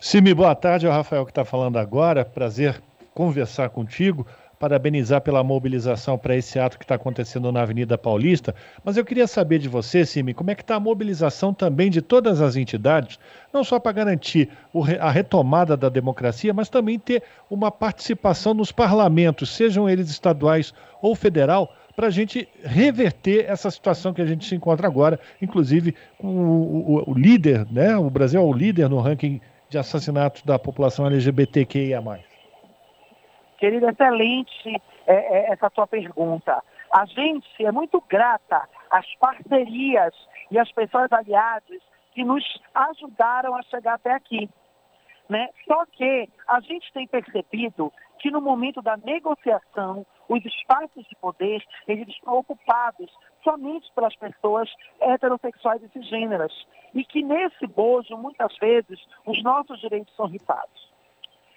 [0.01, 2.25] Simi, boa tarde, é o Rafael que está falando agora.
[2.25, 2.83] Prazer
[3.15, 4.27] conversar contigo,
[4.59, 8.55] parabenizar pela mobilização para esse ato que está acontecendo na Avenida Paulista.
[8.85, 12.03] Mas eu queria saber de você, Simi, como é que está a mobilização também de
[12.03, 13.19] todas as entidades,
[13.53, 14.49] não só para garantir
[15.01, 21.15] a retomada da democracia, mas também ter uma participação nos parlamentos, sejam eles estaduais ou
[21.15, 26.29] federal, para a gente reverter essa situação que a gente se encontra agora, inclusive o,
[26.29, 27.97] o, o, líder, né?
[27.97, 32.01] O Brasil é o líder no ranking de assassinatos da população LGBTQIA.
[33.59, 36.63] Querida, excelente é, é, essa tua pergunta.
[36.93, 40.15] A gente é muito grata às parcerias
[40.51, 41.83] e às pessoas aliadas
[42.15, 42.45] que nos
[42.75, 44.49] ajudaram a chegar até aqui.
[45.29, 45.49] Né?
[45.67, 51.63] Só que a gente tem percebido que no momento da negociação, os espaços de poder,
[51.87, 53.11] eles estão ocupados
[53.43, 56.53] somente pelas pessoas heterossexuais e cisgêneras.
[56.95, 60.78] E que nesse bojo, muitas vezes, os nossos direitos são ripados.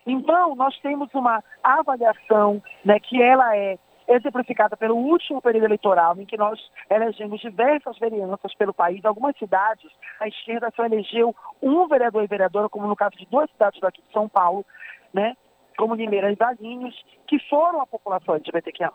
[0.05, 3.77] Então, nós temos uma avaliação né, que ela é
[4.07, 9.03] exemplificada pelo último período eleitoral, em que nós elegemos diversas vereanças pelo país.
[9.05, 9.89] Algumas cidades,
[10.19, 14.01] a esquerda só elegeu um vereador e vereadora, como no caso de duas cidades daqui
[14.01, 14.65] de São Paulo,
[15.13, 15.35] né?
[15.77, 16.95] como Limeira e Valinhos,
[17.27, 18.91] que foram a população LGBTQIA+.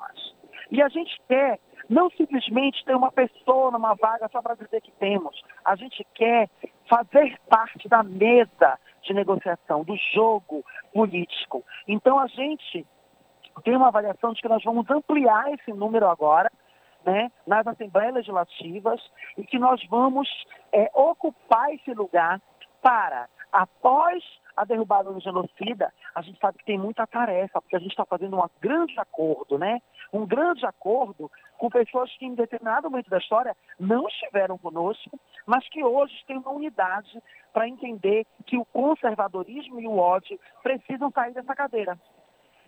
[0.70, 4.92] E a gente quer não simplesmente ter uma pessoa numa vaga só para dizer que
[4.92, 5.40] temos.
[5.64, 6.48] A gente quer
[6.88, 11.64] fazer parte da mesa de negociação, do jogo político.
[11.86, 12.86] Então a gente
[13.64, 16.50] tem uma avaliação de que nós vamos ampliar esse número agora,
[17.04, 19.00] né, nas assembleias legislativas,
[19.38, 20.28] e que nós vamos
[20.72, 22.40] é, ocupar esse lugar
[22.82, 24.22] para após
[24.54, 28.04] a derrubada do genocida, a gente sabe que tem muita tarefa, porque a gente está
[28.04, 29.80] fazendo um grande acordo, né?
[30.12, 35.66] Um grande acordo com pessoas que em determinado momento da história não estiveram conosco, mas
[35.68, 41.32] que hoje têm uma unidade para entender que o conservadorismo e o ódio precisam sair
[41.32, 41.98] dessa cadeira.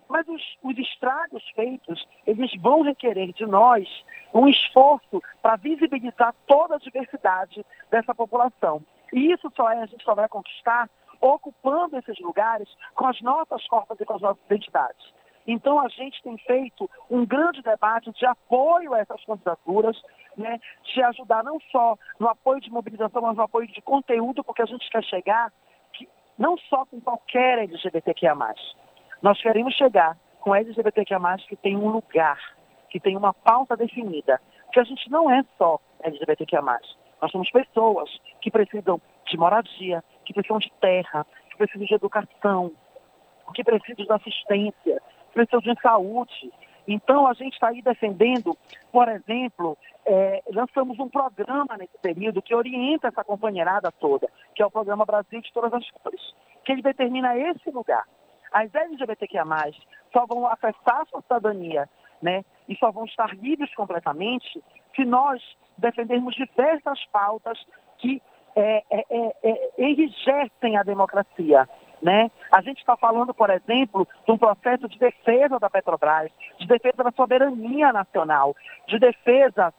[0.07, 3.87] Mas os, os estragos feitos, eles vão requerer de nós
[4.33, 8.83] um esforço para visibilizar toda a diversidade dessa população.
[9.13, 10.89] E isso só é, a gente só vai conquistar
[11.21, 15.13] ocupando esses lugares com as nossas corpas e com as nossas identidades.
[15.47, 19.99] Então, a gente tem feito um grande debate de apoio a essas candidaturas,
[20.37, 24.61] né, de ajudar não só no apoio de mobilização, mas no apoio de conteúdo, porque
[24.61, 25.51] a gente quer chegar
[25.93, 26.07] que,
[26.37, 28.35] não só com qualquer LGBTQIA+.
[29.21, 32.39] Nós queremos chegar com LGBTQIA+, que tem um lugar,
[32.89, 34.39] que tem uma pauta definida.
[34.65, 36.61] Porque a gente não é só LGBTQIA+.
[37.21, 38.09] Nós somos pessoas
[38.41, 42.71] que precisam de moradia, que precisam de terra, que precisam de educação,
[43.53, 46.51] que precisam de assistência, que precisam de saúde.
[46.87, 48.57] Então, a gente está aí defendendo,
[48.91, 54.65] por exemplo, é, lançamos um programa nesse período que orienta essa companheirada toda, que é
[54.65, 56.33] o programa Brasil de Todas as Cores,
[56.65, 58.05] que ele determina esse lugar.
[58.51, 59.45] As LGBTQIA+,
[60.11, 61.87] só vão acessar a sua cidadania,
[62.21, 64.61] né, e só vão estar livres completamente
[64.95, 65.41] se nós
[65.79, 67.57] defendermos diversas pautas
[67.97, 68.21] que
[68.55, 71.67] é, é, é, é, enrijecem a democracia.
[72.01, 72.31] Né?
[72.51, 77.03] A gente está falando, por exemplo, de um processo de defesa da Petrobras, de defesa
[77.03, 78.55] da soberania nacional,
[78.87, 79.73] de defesa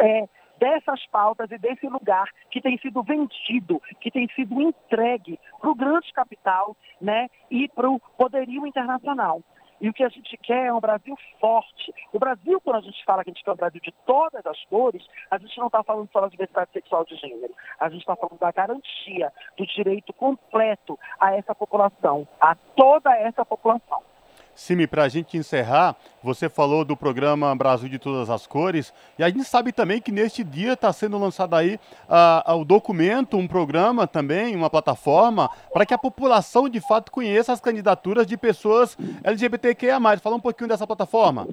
[0.00, 0.28] é,
[0.58, 5.74] dessas pautas e desse lugar que tem sido vendido, que tem sido entregue para o
[5.74, 9.42] grande capital né, e para o poderio internacional.
[9.80, 11.94] E o que a gente quer é um Brasil forte.
[12.12, 14.64] O Brasil, quando a gente fala que a gente quer um Brasil de todas as
[14.64, 17.54] cores, a gente não está falando só da diversidade sexual de gênero.
[17.78, 23.44] A gente está falando da garantia do direito completo a essa população, a toda essa
[23.44, 24.07] população.
[24.58, 29.22] Simi, para a gente encerrar, você falou do programa Brasil de Todas as Cores, e
[29.22, 31.78] a gente sabe também que neste dia está sendo lançado aí
[32.08, 37.52] uh, o documento, um programa também, uma plataforma, para que a população de fato conheça
[37.52, 40.00] as candidaturas de pessoas LGBTQIA+.
[40.20, 41.46] Fala um pouquinho dessa plataforma.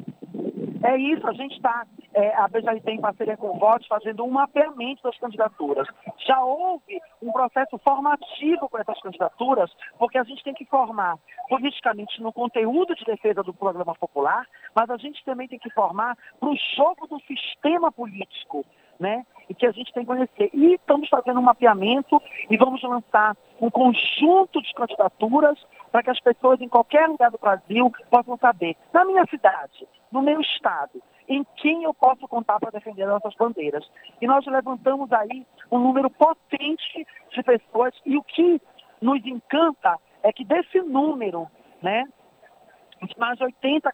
[0.84, 1.86] É isso, a gente está,
[2.16, 5.86] é, a BJT em parceria com o VOT, fazendo um mapeamento das candidaturas.
[6.26, 11.18] Já houve um processo formativo com essas candidaturas, porque a gente tem que formar
[11.50, 16.18] politicamente no conteúdo de defesa do programa popular, mas a gente também tem que formar
[16.40, 18.66] para o jogo do sistema político.
[18.98, 19.26] Né?
[19.50, 20.50] E que a gente tem que conhecer.
[20.54, 22.18] E estamos fazendo um mapeamento
[22.50, 25.60] e vamos lançar um conjunto de candidaturas
[25.92, 30.22] para que as pessoas em qualquer lugar do Brasil possam saber, na minha cidade, no
[30.22, 33.86] meu estado, em quem eu posso contar para defender nossas bandeiras.
[34.22, 38.62] E nós levantamos aí um número potente de pessoas e o que
[39.02, 41.48] nos encanta é que desse número,
[41.82, 42.06] né,
[43.04, 43.92] de mais de 80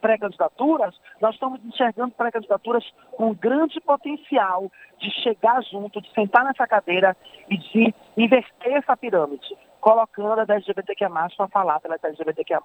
[0.00, 7.16] pré-candidaturas, nós estamos enxergando pré-candidaturas com grande potencial de chegar junto, de sentar nessa cadeira
[7.48, 12.60] e de inverter essa pirâmide, colocando a LGBTQIA+, para falar pela LGBTQIA+.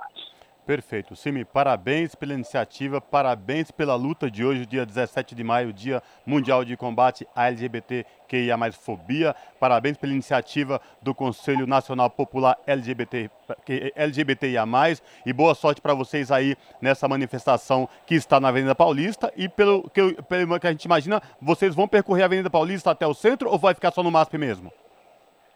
[0.66, 1.16] Perfeito.
[1.16, 6.66] Simi, parabéns pela iniciativa, parabéns pela luta de hoje, dia 17 de maio, Dia Mundial
[6.66, 9.36] de Combate à LGBTQIA fobia.
[9.60, 13.30] Parabéns pela iniciativa do Conselho Nacional Popular LGBT,
[13.96, 14.66] LGBTIA+,
[15.24, 19.32] e boa sorte para vocês aí nessa manifestação que está na Avenida Paulista.
[19.38, 23.06] E pelo que, pelo que a gente imagina, vocês vão percorrer a Avenida Paulista até
[23.06, 24.74] o centro ou vai ficar só no MASP mesmo?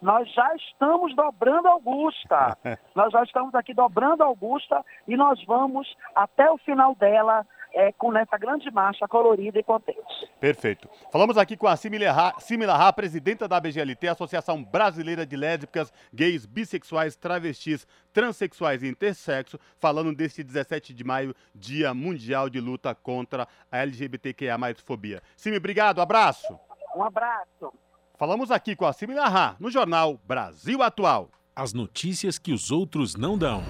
[0.01, 2.57] Nós já estamos dobrando Augusta.
[2.95, 8.15] nós já estamos aqui dobrando Augusta e nós vamos até o final dela é, com
[8.17, 9.99] essa grande marcha colorida e potente.
[10.39, 10.89] Perfeito.
[11.11, 17.87] Falamos aqui com a Similarra, presidenta da BGLT, Associação Brasileira de Lésbicas, Gays, Bissexuais, Travestis,
[18.13, 24.57] Transsexuais e Intersexo, falando deste 17 de maio, Dia Mundial de Luta contra a LGBTQIA+,
[24.83, 25.21] fobia.
[25.35, 26.59] Simi, obrigado, abraço.
[26.95, 27.71] Um abraço.
[28.19, 31.29] Falamos aqui com a Similarra, no jornal Brasil Atual.
[31.55, 33.63] As notícias que os outros não dão.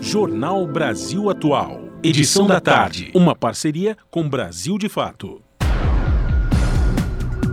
[0.00, 1.80] Jornal Brasil Atual.
[2.02, 3.12] Edição da tarde.
[3.14, 5.40] Uma parceria com Brasil de Fato.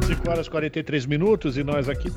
[0.08, 2.12] 5 horas e 43 minutos e nós aqui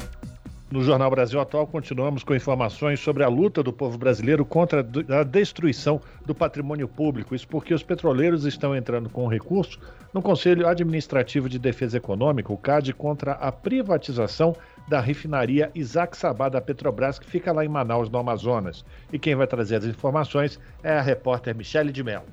[0.74, 5.22] no Jornal Brasil Atual, continuamos com informações sobre a luta do povo brasileiro contra a
[5.22, 7.32] destruição do patrimônio público.
[7.32, 9.78] Isso porque os petroleiros estão entrando com recurso
[10.12, 14.56] no Conselho Administrativo de Defesa Econômica, o CAD, contra a privatização
[14.88, 18.84] da refinaria Isaac Sabá da Petrobras, que fica lá em Manaus, no Amazonas.
[19.12, 22.26] E quem vai trazer as informações é a repórter Michele de Mello.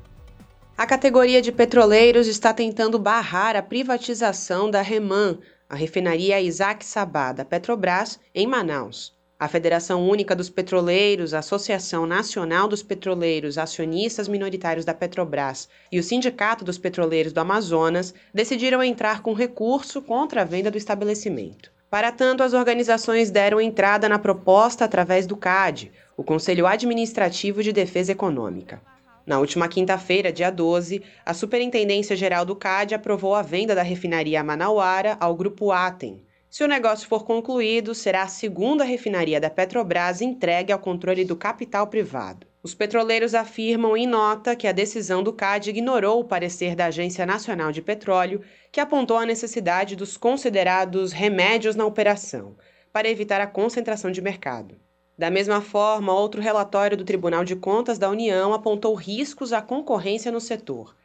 [0.75, 5.37] A categoria de petroleiros está tentando barrar a privatização da Reman,
[5.71, 9.17] a refinaria Isaac Sabá da Petrobras, em Manaus.
[9.39, 15.97] A Federação Única dos Petroleiros, a Associação Nacional dos Petroleiros Acionistas Minoritários da Petrobras e
[15.97, 21.71] o Sindicato dos Petroleiros do Amazonas decidiram entrar com recurso contra a venda do estabelecimento.
[21.89, 27.71] Para tanto, as organizações deram entrada na proposta através do CAD, o Conselho Administrativo de
[27.71, 28.81] Defesa Econômica.
[29.25, 34.43] Na última quinta-feira, dia 12, a Superintendência Geral do CAD aprovou a venda da refinaria
[34.43, 40.19] Manauara ao Grupo Atem, se o negócio for concluído, será a segunda refinaria da Petrobras
[40.19, 42.45] entregue ao controle do capital privado.
[42.61, 47.25] Os petroleiros afirmam em nota que a decisão do CAD ignorou o parecer da Agência
[47.25, 52.57] Nacional de Petróleo, que apontou a necessidade dos considerados remédios na operação,
[52.91, 54.75] para evitar a concentração de mercado.
[55.21, 60.31] Da mesma forma, outro relatório do Tribunal de Contas da União apontou riscos à concorrência
[60.31, 60.95] no setor.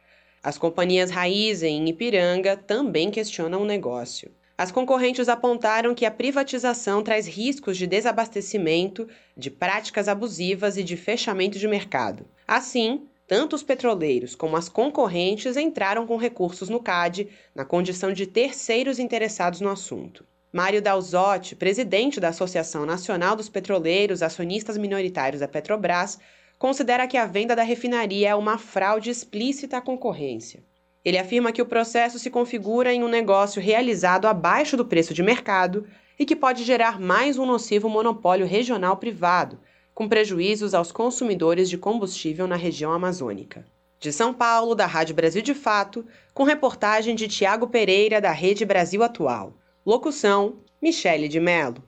[0.41, 4.31] As companhias Raizen e Ipiranga também questionam o negócio.
[4.57, 9.07] As concorrentes apontaram que a privatização traz riscos de desabastecimento,
[9.37, 12.25] de práticas abusivas e de fechamento de mercado.
[12.47, 18.25] Assim, tanto os petroleiros como as concorrentes entraram com recursos no CAD, na condição de
[18.25, 20.25] terceiros interessados no assunto.
[20.57, 26.17] Mário Dalzotti, presidente da Associação Nacional dos Petroleiros Acionistas Minoritários da Petrobras,
[26.57, 30.63] considera que a venda da refinaria é uma fraude explícita à concorrência.
[31.05, 35.21] Ele afirma que o processo se configura em um negócio realizado abaixo do preço de
[35.21, 35.85] mercado
[36.17, 39.59] e que pode gerar mais um nocivo monopólio regional privado,
[39.93, 43.63] com prejuízos aos consumidores de combustível na região amazônica.
[43.99, 46.03] De São Paulo, da Rádio Brasil de Fato,
[46.33, 49.53] com reportagem de Tiago Pereira, da Rede Brasil Atual.
[49.87, 51.81] Locução: Michele de Mello.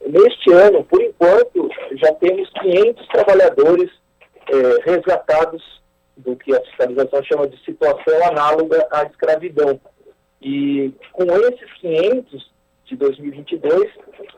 [0.06, 3.90] neste ano, por enquanto, já temos 500 trabalhadores
[4.50, 5.82] eh, resgatados
[6.16, 9.80] do que a fiscalização chama de situação análoga à escravidão.
[10.40, 12.52] E com esses 500,
[12.86, 13.90] de 2022,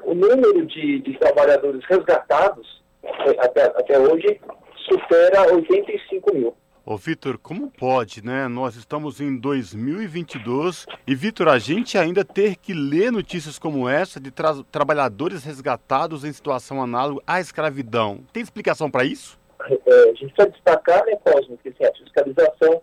[0.05, 4.41] o número de, de trabalhadores resgatados é, até, até hoje
[4.89, 6.55] supera 85 mil.
[6.87, 8.47] Ô Vitor, como pode, né?
[8.47, 14.21] Nós estamos em 2022 e, Vitor, a gente ainda ter que ler notícias como essa
[14.21, 18.21] de tra trabalhadores resgatados em situação análoga à escravidão.
[18.35, 19.39] Tem explicação para isso?
[19.67, 22.83] É, a gente precisa destacar, né, Cosmo, que assim, a fiscalização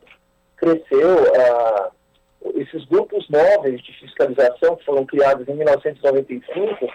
[0.57, 1.17] cresceu,
[2.55, 6.91] esses grupos móveis de fiscalização, que foram criados em 1995,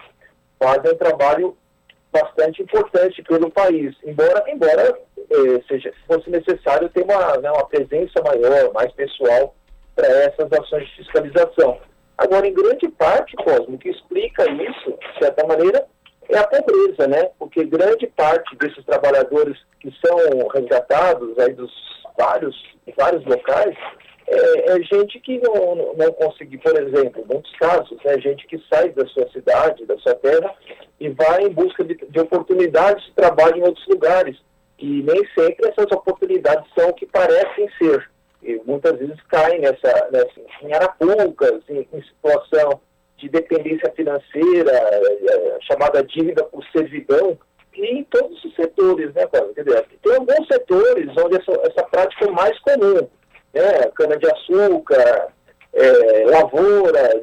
[0.59, 1.57] fazem um trabalho
[2.11, 4.99] bastante importante pelo país, embora, embora
[5.29, 9.55] eh, seja, fosse necessário ter uma, né, uma presença maior, mais pessoal
[9.95, 11.79] para essas ações de fiscalização.
[12.17, 15.85] Agora, em grande parte, Cosmo, o que explica isso, de certa maneira,
[16.29, 17.29] é a pobreza, né?
[17.37, 21.71] Porque grande parte desses trabalhadores que são resgatados aí dos
[22.17, 22.55] vários,
[22.97, 23.77] vários locais
[24.27, 28.61] é, é, gente que não, não conseguiu, por exemplo, em muitos casos, é gente que
[28.69, 30.53] sai da sua cidade, da sua terra,
[30.99, 34.37] e vai em busca de, de oportunidades de trabalho em outros lugares.
[34.77, 38.09] E nem sempre essas oportunidades são o que parecem ser.
[38.43, 42.81] E muitas vezes caem nessa, nessa em arapucas, em, em situação
[43.15, 47.37] de dependência financeira, é, chamada dívida por servidão,
[47.73, 49.53] em todos os setores, né, Paulo?
[49.53, 53.07] Tem alguns setores onde essa, essa prática é mais comum
[53.57, 55.27] né, cana-de-açúcar,
[55.73, 57.21] é, lavoura,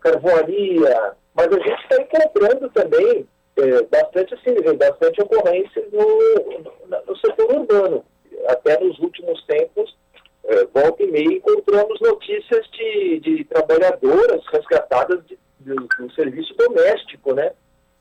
[0.00, 3.26] carvoaria, mas a gente está encontrando também
[3.56, 8.04] é, bastante, assim, bastante ocorrência no, no, setor urbano.
[8.48, 9.96] Até nos últimos tempos,
[10.44, 17.34] é, volta e meia, encontramos notícias de, de trabalhadoras resgatadas de, de, do serviço doméstico,
[17.34, 17.52] né?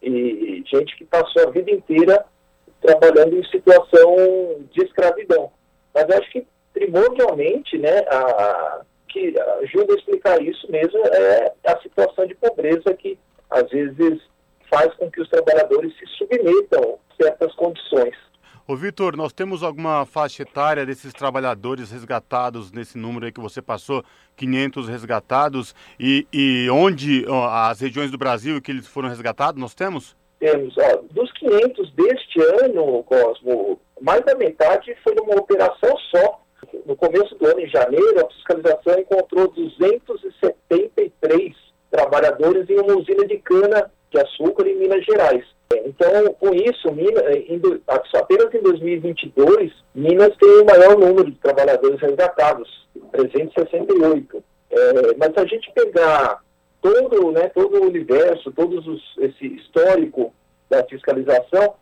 [0.02, 2.26] E gente que passou a vida inteira
[2.82, 4.16] trabalhando em situação
[4.72, 5.52] de escravidão.
[5.94, 6.46] Mas acho que
[6.76, 13.18] primordialmente, né, a, que ajuda a explicar isso mesmo é a situação de pobreza que
[13.50, 14.22] às vezes
[14.70, 18.14] faz com que os trabalhadores se submetam a certas condições.
[18.68, 23.62] Ô Vitor, nós temos alguma faixa etária desses trabalhadores resgatados nesse número aí que você
[23.62, 24.04] passou,
[24.36, 29.76] 500 resgatados, e, e onde ó, as regiões do Brasil que eles foram resgatados, nós
[29.76, 30.18] temos?
[30.40, 36.45] Temos, ó, dos 500 deste ano, Cosmo, mais da metade foi numa operação só.
[36.86, 41.54] No começo do ano, em janeiro, a fiscalização encontrou 273
[41.92, 45.44] trabalhadores em uma usina de cana de açúcar em Minas Gerais.
[45.86, 47.24] Então, com isso, Minas,
[48.14, 54.44] apenas em 2022, Minas tem o maior número de trabalhadores resgatados, 368.
[54.70, 56.44] É, mas se a gente pegar
[56.82, 58.82] todo, né, todo o universo, todo
[59.20, 60.34] esse histórico
[60.70, 61.76] da fiscalização,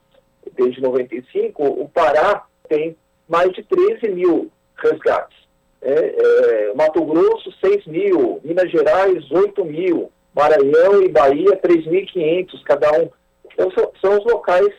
[0.56, 2.96] desde 95, o Pará tem
[3.28, 4.52] mais de 13 mil
[4.84, 5.38] resgates.
[5.82, 12.92] É, é, Mato Grosso, 6 mil, Minas Gerais, 8 mil, Maranhão e Bahia, 3.500 cada
[13.00, 13.10] um.
[13.52, 14.74] Então, são, são, os locais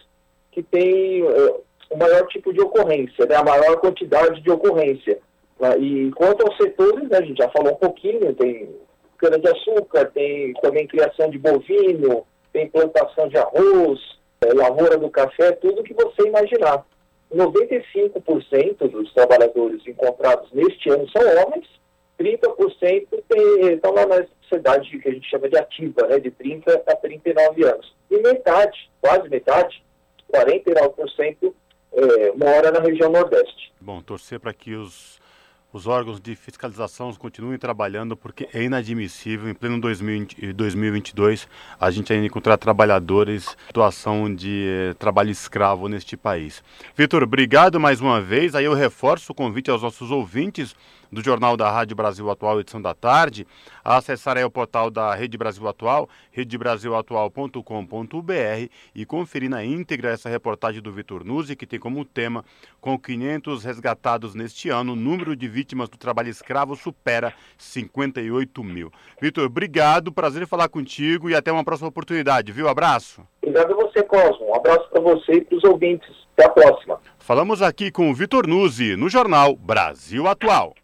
[0.50, 5.18] que têm uh, o maior tipo de ocorrência, né, a maior quantidade de ocorrência.
[5.60, 8.74] Uh, e quanto aos setores, né, a gente já falou um pouquinho, tem
[9.18, 14.00] cana-de-açúcar, tem também criação de bovino, tem plantação de arroz,
[14.40, 16.84] é, lavoura do café, tudo que você imaginar.
[17.34, 21.66] 95% dos trabalhadores encontrados neste ano são homens,
[22.18, 23.08] 30%
[23.72, 27.64] estão lá na sociedade que a gente chama de ativa, né, de 30 a 39
[27.64, 27.94] anos.
[28.10, 29.82] E metade, quase metade,
[30.32, 31.54] 49%,
[31.92, 33.72] é, mora na região Nordeste.
[33.80, 35.20] Bom, torcer para que os
[35.74, 41.48] os órgãos de fiscalização continuem trabalhando, porque é inadmissível, em pleno 2022,
[41.80, 46.62] a gente ainda encontrar trabalhadores em situação de eh, trabalho escravo neste país.
[46.96, 48.54] Vitor, obrigado mais uma vez.
[48.54, 50.76] Aí eu reforço o convite aos nossos ouvintes
[51.14, 53.46] do Jornal da Rádio Brasil Atual, edição da tarde,
[53.84, 60.82] acessar aí o portal da Rede Brasil Atual, redebrasilatual.com.br e conferir na íntegra essa reportagem
[60.82, 62.44] do Vitor Nuzzi, que tem como tema,
[62.80, 68.90] com 500 resgatados neste ano, o número de vítimas do trabalho escravo supera 58 mil.
[69.20, 72.68] Vitor, obrigado, prazer falar contigo e até uma próxima oportunidade, viu?
[72.68, 73.22] Abraço.
[73.40, 74.50] Obrigado a você, Cosmo.
[74.50, 76.24] Um abraço para você e para os ouvintes.
[76.36, 76.98] Até a próxima.
[77.20, 80.74] Falamos aqui com o Vitor Nuzzi, no jornal Brasil Atual.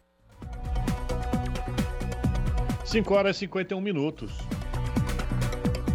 [2.90, 4.32] 5 horas e 51 minutos.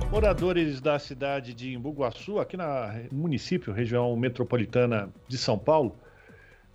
[0.09, 5.97] Moradores da cidade de Imbuguaçu, aqui na município, região metropolitana de São Paulo,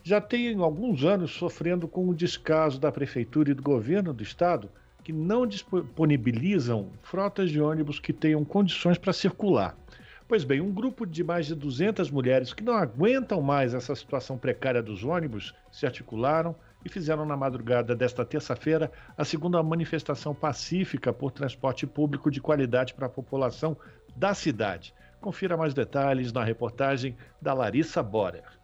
[0.02, 4.70] já têm alguns anos sofrendo com o descaso da prefeitura e do governo do estado,
[5.02, 9.74] que não disponibilizam frotas de ônibus que tenham condições para circular.
[10.28, 14.36] Pois bem, um grupo de mais de 200 mulheres que não aguentam mais essa situação
[14.36, 16.54] precária dos ônibus se articularam
[16.84, 22.94] e fizeram na madrugada desta terça-feira a segunda manifestação pacífica por transporte público de qualidade
[22.94, 23.76] para a população
[24.16, 24.94] da cidade.
[25.20, 28.59] Confira mais detalhes na reportagem da Larissa Borer.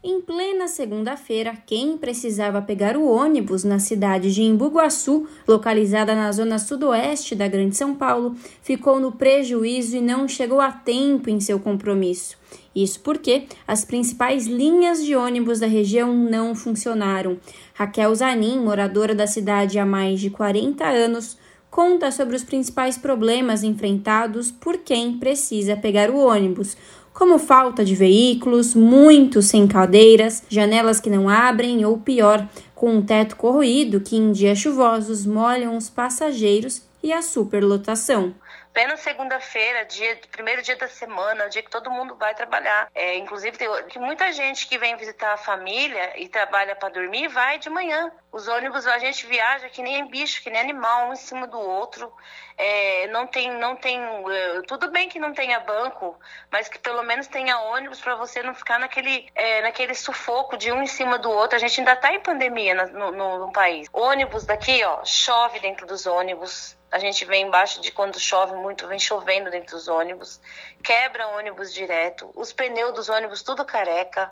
[0.00, 6.56] Em plena segunda-feira, quem precisava pegar o ônibus na cidade de Imbuguaçu, localizada na zona
[6.56, 11.58] sudoeste da Grande São Paulo, ficou no prejuízo e não chegou a tempo em seu
[11.58, 12.38] compromisso.
[12.72, 17.36] Isso porque as principais linhas de ônibus da região não funcionaram.
[17.74, 21.36] Raquel Zanin, moradora da cidade há mais de 40 anos,
[21.70, 26.76] conta sobre os principais problemas enfrentados por quem precisa pegar o ônibus
[27.18, 33.02] como falta de veículos, muitos sem cadeiras, janelas que não abrem ou pior, com um
[33.02, 38.34] teto corroído que em dias chuvosos molham os passageiros e a superlotação
[38.78, 42.88] plena segunda-feira, dia primeiro dia da semana, dia que todo mundo vai trabalhar.
[42.94, 47.26] É, inclusive, tem que muita gente que vem visitar a família e trabalha para dormir
[47.26, 48.12] vai de manhã.
[48.30, 51.58] Os ônibus a gente viaja que nem bicho, que nem animal, um em cima do
[51.58, 52.12] outro.
[52.56, 54.00] É, não tem, não tem.
[54.00, 56.16] É, tudo bem que não tenha banco,
[56.48, 60.70] mas que pelo menos tenha ônibus para você não ficar naquele, é, naquele sufoco de
[60.70, 61.56] um em cima do outro.
[61.56, 63.88] A gente ainda está em pandemia no, no, no país.
[63.92, 68.86] Ônibus daqui, ó, chove dentro dos ônibus a gente vem embaixo de quando chove muito,
[68.86, 70.40] vem chovendo dentro dos ônibus,
[70.82, 74.30] quebra ônibus direto, os pneus dos ônibus tudo careca.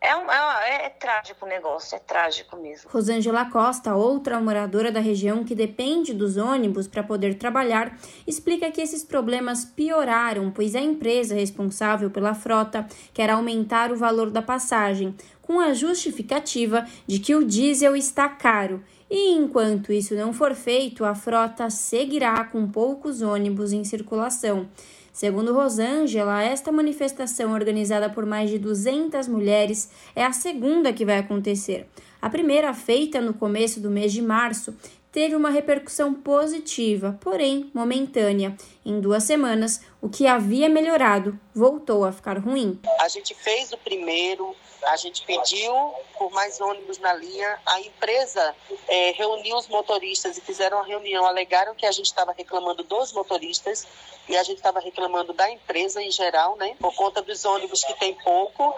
[0.00, 2.90] É, um, é, é, trágico o negócio, é trágico mesmo.
[2.90, 8.82] Rosângela Costa, outra moradora da região que depende dos ônibus para poder trabalhar, explica que
[8.82, 15.16] esses problemas pioraram, pois a empresa responsável pela frota quer aumentar o valor da passagem,
[15.40, 21.04] com a justificativa de que o diesel está caro e enquanto isso não for feito,
[21.04, 24.68] a frota seguirá com poucos ônibus em circulação.
[25.12, 31.18] Segundo Rosângela, esta manifestação organizada por mais de 200 mulheres é a segunda que vai
[31.18, 31.86] acontecer.
[32.20, 34.74] A primeira, feita no começo do mês de março,
[35.12, 38.56] teve uma repercussão positiva, porém momentânea.
[38.84, 42.78] Em duas semanas, o que havia melhorado voltou a ficar ruim.
[43.00, 45.72] A gente fez o primeiro, a gente pediu
[46.18, 47.58] por mais ônibus na linha.
[47.64, 48.54] A empresa
[48.86, 51.24] é, reuniu os motoristas e fizeram uma reunião.
[51.24, 53.86] Alegaram que a gente estava reclamando dos motoristas
[54.28, 56.76] e a gente estava reclamando da empresa em geral, né?
[56.78, 58.74] Por conta dos ônibus que tem pouco.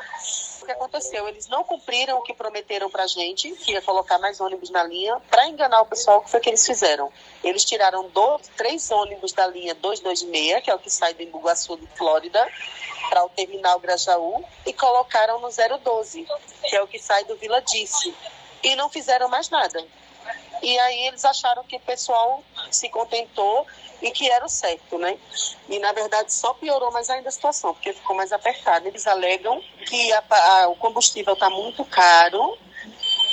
[0.63, 1.29] O que aconteceu?
[1.29, 4.83] Eles não cumpriram o que prometeram para a gente, que ia colocar mais ônibus na
[4.83, 7.13] linha, para enganar o pessoal, o que foi que eles fizeram?
[7.45, 11.77] Eles tiraram dois, três ônibus da linha 226, que é o que sai do Embuguaçu,
[11.77, 12.47] de Flórida,
[13.09, 16.27] para o terminal Grajaú, e colocaram no 012,
[16.65, 18.15] que é o que sai do Vila Dice.
[18.63, 19.85] E não fizeram mais nada.
[20.63, 23.67] E aí eles acharam que o pessoal se contentou
[24.03, 25.19] e que era o certo, né?
[25.69, 28.89] E na verdade só piorou mais ainda a situação, porque ficou mais apertado.
[28.89, 32.59] Eles alegam que a, a, o combustível está muito caro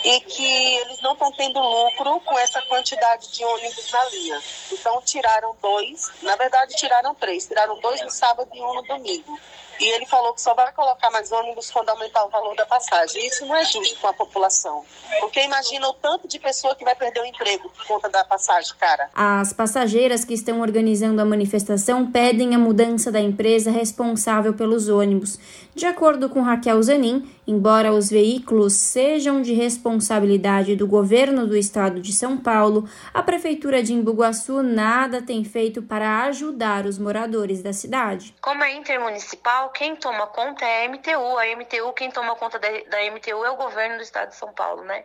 [0.04, 4.42] e que eles não estão tendo lucro com essa quantidade de ônibus na linha.
[4.72, 9.40] Então tiraram dois, na verdade tiraram três, tiraram dois no sábado e um no domingo.
[9.80, 13.26] E ele falou que só vai colocar mais ônibus quando aumentar o valor da passagem.
[13.26, 14.84] Isso não é justo com a população.
[15.20, 18.74] Porque imagina o tanto de pessoa que vai perder o emprego por conta da passagem,
[18.80, 19.10] cara.
[19.14, 25.40] As passageiras que estão organizando a manifestação pedem a mudança da empresa responsável pelos ônibus.
[25.76, 32.00] De acordo com Raquel Zanin, embora os veículos sejam de responsabilidade do governo do estado
[32.00, 37.74] de São Paulo, a prefeitura de Imbuguaçu nada tem feito para ajudar os moradores da
[37.74, 38.36] cidade.
[38.42, 41.38] Como é intermunicipal, quem toma conta é a MTU.
[41.38, 44.54] A MTU, quem toma conta da, da MTU é o governo do estado de São
[44.54, 45.04] Paulo, né?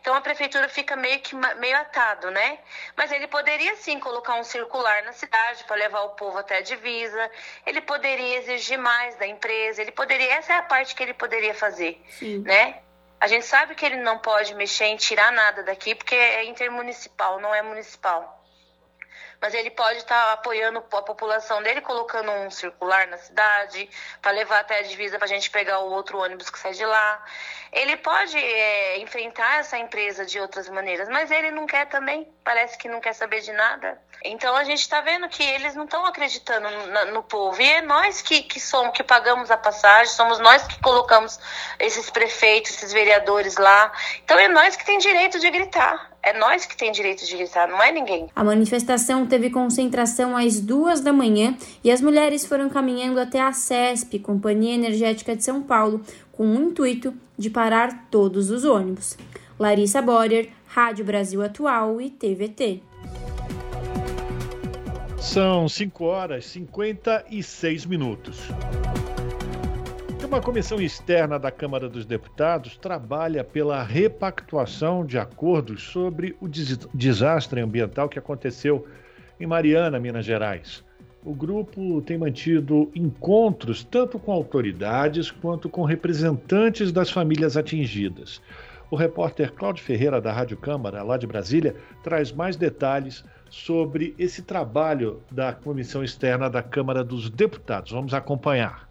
[0.00, 2.58] Então a prefeitura fica meio que meio atado, né?
[2.96, 6.60] Mas ele poderia sim colocar um circular na cidade para levar o povo até a
[6.60, 7.30] divisa.
[7.64, 9.80] Ele poderia exigir mais da empresa.
[9.80, 12.38] Ele poderia, essa é a parte que ele poderia fazer, sim.
[12.40, 12.80] né?
[13.20, 17.40] A gente sabe que ele não pode mexer em tirar nada daqui porque é intermunicipal,
[17.40, 18.43] não é municipal
[19.44, 23.90] mas ele pode estar tá apoiando a população dele, colocando um circular na cidade,
[24.22, 26.86] para levar até a divisa para a gente pegar o outro ônibus que sai de
[26.86, 27.22] lá.
[27.74, 32.78] Ele pode é, enfrentar essa empresa de outras maneiras, mas ele não quer também, parece
[32.78, 34.00] que não quer saber de nada.
[34.24, 37.60] Então a gente está vendo que eles não estão acreditando no, no, povo.
[37.60, 41.38] E é nós que, que somos, que pagamos a passagem, somos nós que colocamos
[41.78, 43.92] esses prefeitos, esses vereadores lá.
[44.24, 46.14] Então é nós que tem direito de gritar.
[46.22, 48.30] É nós que tem direito de gritar, não é ninguém.
[48.34, 53.52] A manifestação teve concentração às duas da manhã e as mulheres foram caminhando até a
[53.52, 56.02] CESP, Companhia Energética de São Paulo,
[56.36, 59.16] com o intuito de parar todos os ônibus.
[59.58, 62.80] Larissa Borer, Rádio Brasil Atual e TVT.
[65.18, 68.40] São 5 horas e 56 minutos.
[70.24, 76.48] Uma comissão externa da Câmara dos Deputados trabalha pela repactuação de acordos sobre o
[76.92, 78.84] desastre ambiental que aconteceu
[79.38, 80.82] em Mariana, Minas Gerais.
[81.24, 88.42] O grupo tem mantido encontros tanto com autoridades quanto com representantes das famílias atingidas.
[88.90, 94.42] O repórter Cláudio Ferreira, da Rádio Câmara, lá de Brasília, traz mais detalhes sobre esse
[94.42, 97.92] trabalho da comissão externa da Câmara dos Deputados.
[97.92, 98.86] Vamos acompanhar.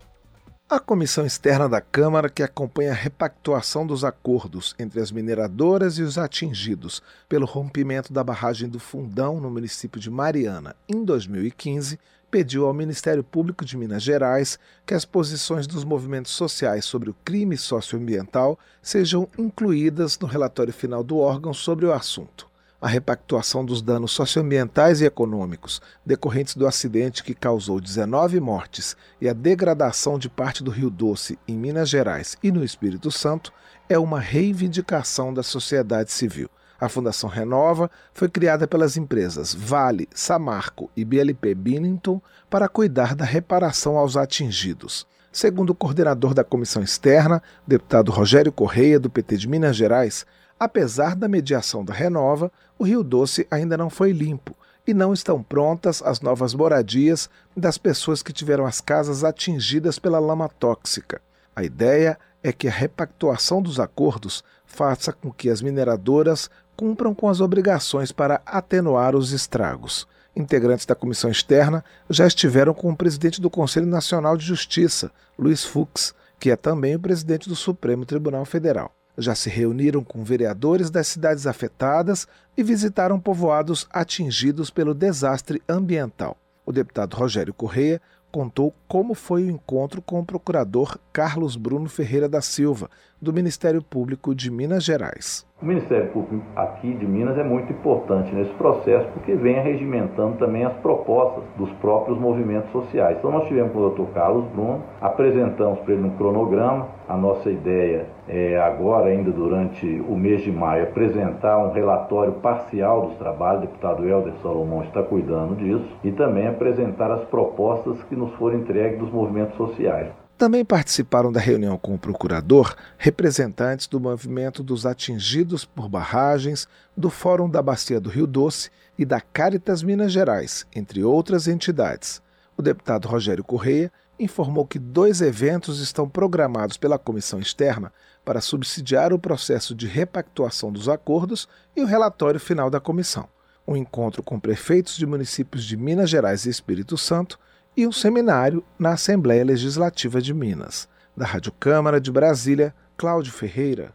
[0.67, 6.01] A comissão externa da Câmara, que acompanha a repactuação dos acordos entre as mineradoras e
[6.01, 11.99] os atingidos pelo rompimento da barragem do Fundão no município de Mariana em 2015,
[12.33, 14.57] pediu ao Ministério Público de Minas Gerais
[14.87, 21.03] que as posições dos movimentos sociais sobre o crime socioambiental sejam incluídas no relatório final
[21.03, 27.23] do órgão sobre o assunto a repactuação dos danos socioambientais e econômicos decorrentes do acidente
[27.23, 32.35] que causou 19 mortes e a degradação de parte do Rio Doce em Minas Gerais
[32.43, 33.53] e no Espírito Santo
[33.87, 36.49] é uma reivindicação da sociedade civil.
[36.83, 43.23] A Fundação Renova foi criada pelas empresas Vale, Samarco e BLP Binnington para cuidar da
[43.23, 45.07] reparação aos atingidos.
[45.31, 50.25] Segundo o coordenador da comissão externa, deputado Rogério Correia, do PT de Minas Gerais,
[50.59, 54.53] Apesar da mediação da Renova, o Rio Doce ainda não foi limpo
[54.85, 60.19] e não estão prontas as novas moradias das pessoas que tiveram as casas atingidas pela
[60.19, 61.21] lama tóxica.
[61.55, 67.29] A ideia é que a repactuação dos acordos faça com que as mineradoras cumpram com
[67.29, 70.07] as obrigações para atenuar os estragos.
[70.35, 75.63] Integrantes da comissão externa já estiveram com o presidente do Conselho Nacional de Justiça, Luiz
[75.63, 80.89] Fux, que é também o presidente do Supremo Tribunal Federal já se reuniram com vereadores
[80.89, 86.37] das cidades afetadas e visitaram povoados atingidos pelo desastre ambiental.
[86.65, 88.01] O deputado Rogério Correia
[88.31, 92.89] contou como foi o encontro com o procurador Carlos Bruno Ferreira da Silva,
[93.21, 95.45] do Ministério Público de Minas Gerais.
[95.61, 100.65] O Ministério Público aqui de Minas é muito importante nesse processo porque vem regimentando também
[100.65, 103.17] as propostas dos próprios movimentos sociais.
[103.19, 104.11] Então nós tivemos com o Dr.
[104.11, 106.87] Carlos Bruno, apresentamos para ele um cronograma.
[107.07, 113.07] A nossa ideia é agora, ainda durante o mês de maio, apresentar um relatório parcial
[113.07, 113.63] dos trabalhos.
[113.63, 115.87] O deputado Helder Salomão está cuidando disso.
[116.03, 120.22] E também apresentar as propostas que nos foram entregues dos movimentos sociais.
[120.37, 126.67] Também participaram da reunião com o procurador representantes do movimento dos atingidos por barragens,
[126.97, 132.21] do Fórum da Bacia do Rio Doce e da Caritas Minas Gerais, entre outras entidades.
[132.57, 137.91] O deputado Rogério Correia informou que dois eventos estão programados pela comissão externa
[138.23, 143.27] para subsidiar o processo de repactuação dos acordos e o relatório final da comissão.
[143.67, 147.39] Um encontro com prefeitos de municípios de Minas Gerais e Espírito Santo
[147.75, 150.87] e um seminário na Assembleia Legislativa de Minas.
[151.15, 153.93] Da Rádio Câmara de Brasília, Cláudio Ferreira.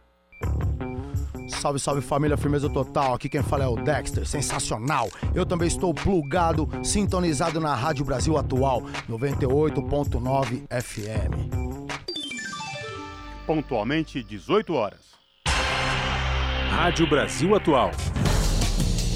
[1.49, 3.13] Salve, salve família, firmeza total.
[3.13, 5.09] Aqui quem fala é o Dexter, sensacional.
[5.33, 11.49] Eu também estou plugado, sintonizado na Rádio Brasil Atual, 98.9 FM.
[13.45, 15.09] Pontualmente 18 horas.
[16.69, 17.91] Rádio Brasil Atual.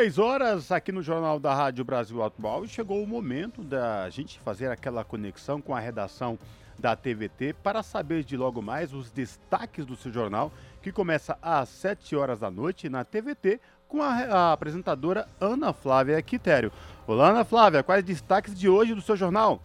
[0.00, 4.40] Seis horas aqui no Jornal da Rádio Brasil Atual e chegou o momento da gente
[4.40, 6.38] fazer aquela conexão com a redação
[6.78, 11.68] da TVT para saber de logo mais os destaques do seu jornal, que começa às
[11.68, 16.72] 7 horas da noite na TVT com a, a apresentadora Ana Flávia Quitério.
[17.06, 19.60] Olá, Ana Flávia, quais destaques de hoje do seu jornal?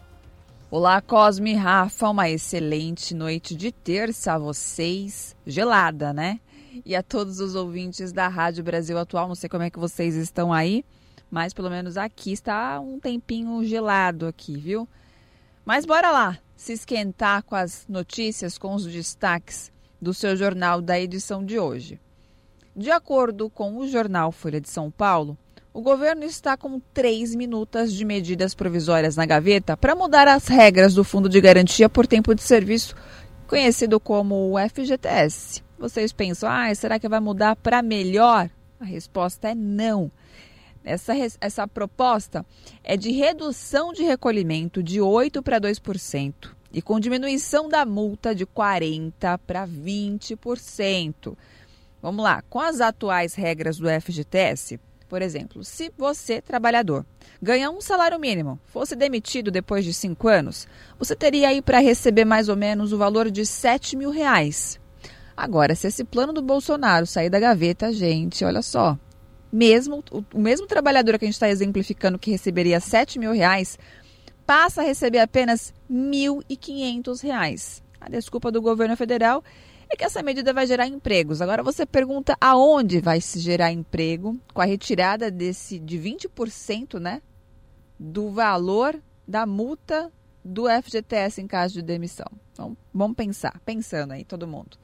[0.70, 5.34] Olá, Cosme e Rafa, uma excelente noite de terça a vocês.
[5.48, 6.42] Gelada, né?
[6.86, 9.28] E a todos os ouvintes da Rádio Brasil Atual.
[9.28, 10.84] Não sei como é que vocês estão aí,
[11.30, 14.88] mas pelo menos aqui está um tempinho gelado aqui, viu?
[15.64, 19.72] Mas bora lá, se esquentar com as notícias, com os destaques
[20.02, 22.00] do seu jornal da edição de hoje.
[22.76, 25.38] De acordo com o jornal Folha de São Paulo,
[25.74, 30.94] o governo está com três minutas de medidas provisórias na gaveta para mudar as regras
[30.94, 32.96] do Fundo de Garantia por Tempo de Serviço,
[33.48, 35.65] conhecido como o FGTS.
[35.78, 38.50] Vocês pensam, ah, será que vai mudar para melhor?
[38.80, 40.12] A resposta é não.
[40.84, 42.46] Essa, essa proposta
[42.84, 46.34] é de redução de recolhimento de 8% para 2%
[46.72, 51.36] e com diminuição da multa de 40% para 20%.
[52.02, 57.06] Vamos lá, com as atuais regras do FGTS, por exemplo, se você, trabalhador,
[57.42, 60.68] ganha um salário mínimo, fosse demitido depois de cinco anos,
[61.00, 64.80] você teria aí para receber mais ou menos o valor de 7 mil reais.
[65.36, 68.98] Agora, se esse plano do Bolsonaro sair da gaveta, gente, olha só.
[69.52, 73.78] Mesmo, o, o mesmo trabalhador que a gente está exemplificando que receberia 7 mil reais,
[74.46, 77.82] passa a receber apenas R$ 1.500.
[78.00, 79.44] A desculpa do governo federal
[79.90, 81.42] é que essa medida vai gerar empregos.
[81.42, 87.22] Agora você pergunta aonde vai se gerar emprego com a retirada desse de 20%, né,
[88.00, 90.12] do valor da multa
[90.44, 92.28] do FGTS em caso de demissão.
[92.52, 94.78] Então, vamos pensar, pensando aí todo mundo.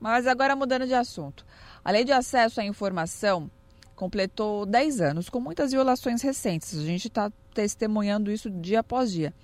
[0.00, 1.44] Mas agora mudando de assunto.
[1.84, 3.50] A Lei de Acesso à Informação
[3.94, 6.78] completou 10 anos, com muitas violações recentes.
[6.78, 9.34] A gente está testemunhando isso dia após dia.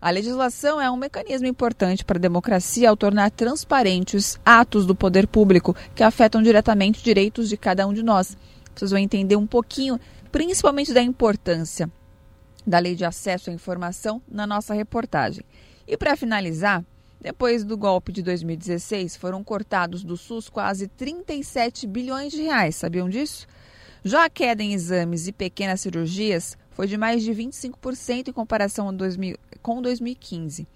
[0.00, 5.26] A legislação é um mecanismo importante para a democracia ao tornar transparentes atos do poder
[5.26, 8.36] público que afetam diretamente direitos de cada um de nós.
[8.74, 9.98] Vocês vão entender um pouquinho,
[10.30, 11.90] principalmente da importância
[12.66, 15.44] da lei de acesso à informação na nossa reportagem.
[15.86, 16.84] E para finalizar,
[17.24, 22.76] depois do golpe de 2016, foram cortados do SUS quase 37 bilhões de reais.
[22.76, 23.46] Sabiam disso?
[24.04, 28.94] Já a queda em exames e pequenas cirurgias foi de mais de 25% em comparação
[28.94, 30.68] 2000, com 2015.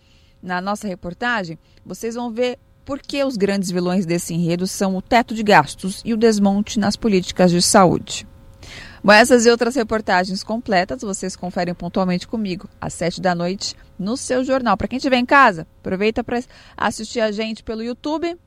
[0.42, 5.02] Na nossa reportagem, vocês vão ver por que os grandes vilões desse enredo são o
[5.02, 8.26] teto de gastos e o desmonte nas políticas de saúde.
[9.04, 14.16] Bom, essas e outras reportagens completas vocês conferem pontualmente comigo às sete da noite no
[14.16, 14.76] seu jornal.
[14.76, 16.42] Para quem estiver em casa, aproveita para
[16.76, 18.38] assistir a gente pelo YouTube,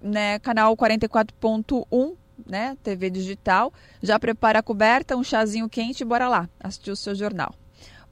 [0.00, 2.76] né, canal 44.1 né?
[2.82, 3.72] TV digital.
[4.02, 7.54] Já prepara a coberta, um chazinho quente e bora lá assistir o seu jornal.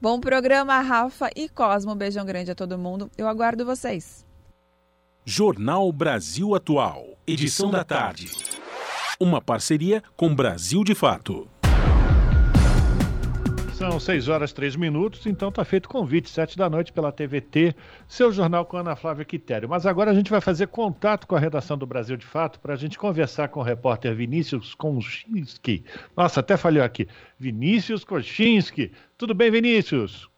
[0.01, 1.95] Bom programa, Rafa e Cosmo.
[1.95, 3.09] Beijão grande a todo mundo.
[3.17, 4.25] Eu aguardo vocês.
[5.25, 8.29] Jornal Brasil Atual, edição da tarde.
[9.17, 11.47] Uma parceria com Brasil de Fato.
[13.83, 17.75] São 6 horas 3 minutos, então está feito convite, 7 da noite pela TVT,
[18.07, 19.67] seu jornal com Ana Flávia Quitério.
[19.67, 22.75] Mas agora a gente vai fazer contato com a redação do Brasil de Fato para
[22.75, 25.83] a gente conversar com o repórter Vinícius Kochinski.
[26.15, 27.09] Nossa, até falhou aqui.
[27.37, 28.93] Vinícius Kochinski.
[29.17, 30.29] Tudo bem, Vinícius?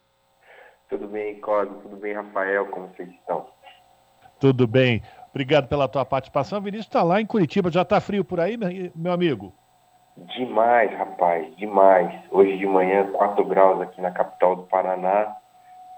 [0.89, 1.81] Tudo bem, Cosmo.
[1.83, 2.65] Tudo bem, Rafael?
[2.65, 3.45] Como vocês estão?
[4.39, 5.03] Tudo bem.
[5.29, 6.59] Obrigado pela tua participação.
[6.59, 7.69] Vinícius está lá em Curitiba.
[7.69, 8.57] Já está frio por aí,
[8.95, 9.53] meu amigo?
[10.17, 12.13] Demais, rapaz, demais.
[12.31, 15.35] Hoje de manhã, 4 graus aqui na capital do Paraná.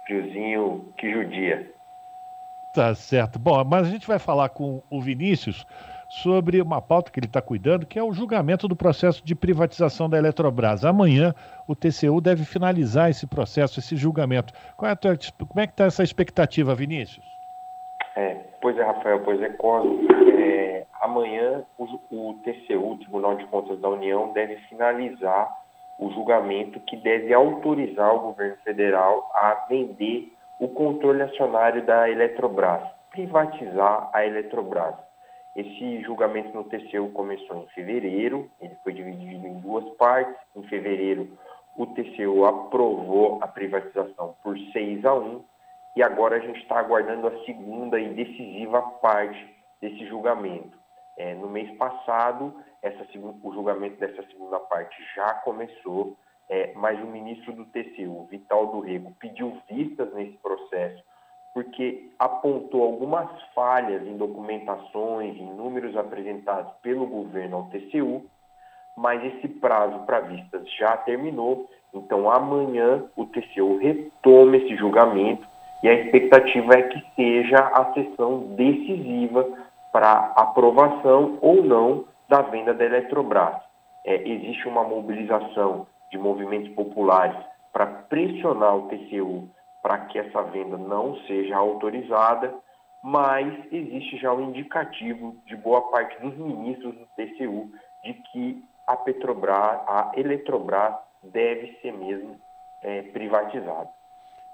[0.05, 1.71] Friozinho que judia.
[2.73, 3.37] Tá certo.
[3.37, 5.65] Bom, mas a gente vai falar com o Vinícius
[6.09, 10.09] sobre uma pauta que ele está cuidando, que é o julgamento do processo de privatização
[10.09, 10.85] da Eletrobras.
[10.85, 11.35] Amanhã
[11.67, 14.53] o TCU deve finalizar esse processo, esse julgamento.
[14.81, 17.25] É tua, como é que está essa expectativa, Vinícius?
[18.15, 20.07] É, pois é, Rafael, pois é, Cosmo.
[20.39, 25.49] É, amanhã o, o TCU, o Tribunal de Contas da União, deve finalizar
[25.99, 32.83] o julgamento que deve autorizar o governo federal a vender o controle acionário da Eletrobras,
[33.11, 34.95] privatizar a Eletrobras.
[35.55, 40.35] Esse julgamento no TCU começou em fevereiro, ele foi dividido em duas partes.
[40.55, 41.27] Em fevereiro,
[41.75, 45.43] o TCU aprovou a privatização por 6 a 1
[45.95, 50.77] e agora a gente está aguardando a segunda e decisiva parte desse julgamento.
[51.17, 53.03] É, no mês passado, essa,
[53.43, 56.15] o julgamento dessa segunda parte já começou,
[56.49, 61.03] é, mas o ministro do TCU, Vital do Rego, pediu vistas nesse processo
[61.57, 68.23] porque apontou algumas falhas em documentações, em números apresentados pelo governo ao TCU,
[68.95, 75.47] mas esse prazo para vistas já terminou, então amanhã o TCU retoma esse julgamento
[75.81, 79.43] e a expectativa é que seja a sessão decisiva
[79.91, 83.55] para aprovação ou não da venda da Eletrobras.
[84.05, 87.37] É, existe uma mobilização de movimentos populares
[87.71, 89.49] para pressionar o TCU
[89.81, 92.53] para que essa venda não seja autorizada,
[93.01, 97.71] mas existe já um indicativo de boa parte dos ministros do TCU
[98.03, 102.39] de que a Petrobras, a Eletrobras deve ser mesmo
[102.81, 103.89] é, privatizada.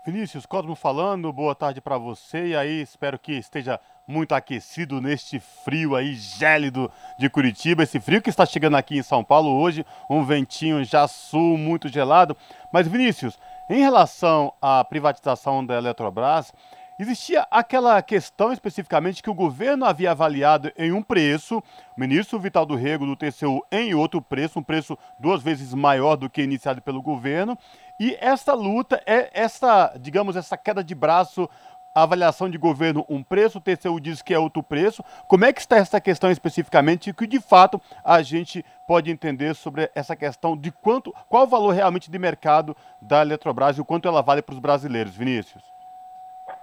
[0.06, 2.48] Vinícius, Cosmo falando, boa tarde para você.
[2.48, 7.84] E aí, espero que esteja muito aquecido neste frio aí gélido de Curitiba.
[7.84, 11.88] Esse frio que está chegando aqui em São Paulo hoje, um ventinho já sul muito
[11.88, 12.36] gelado.
[12.72, 13.40] Mas, Vinícius,
[13.70, 16.52] em relação à privatização da Eletrobras,
[17.00, 21.64] Existia aquela questão especificamente que o governo havia avaliado em um preço, o
[22.00, 26.30] ministro Vital do Rego do TCU em outro preço, um preço duas vezes maior do
[26.30, 27.58] que iniciado pelo governo,
[28.00, 31.50] e essa luta é essa, digamos, essa queda de braço,
[31.94, 35.04] a avaliação de governo um preço, o TCU diz que é outro preço.
[35.28, 39.54] Como é que está essa questão especificamente e que de fato a gente pode entender
[39.54, 43.86] sobre essa questão de quanto, qual o valor realmente de mercado da Eletrobras e o
[43.86, 45.74] quanto ela vale para os brasileiros, Vinícius?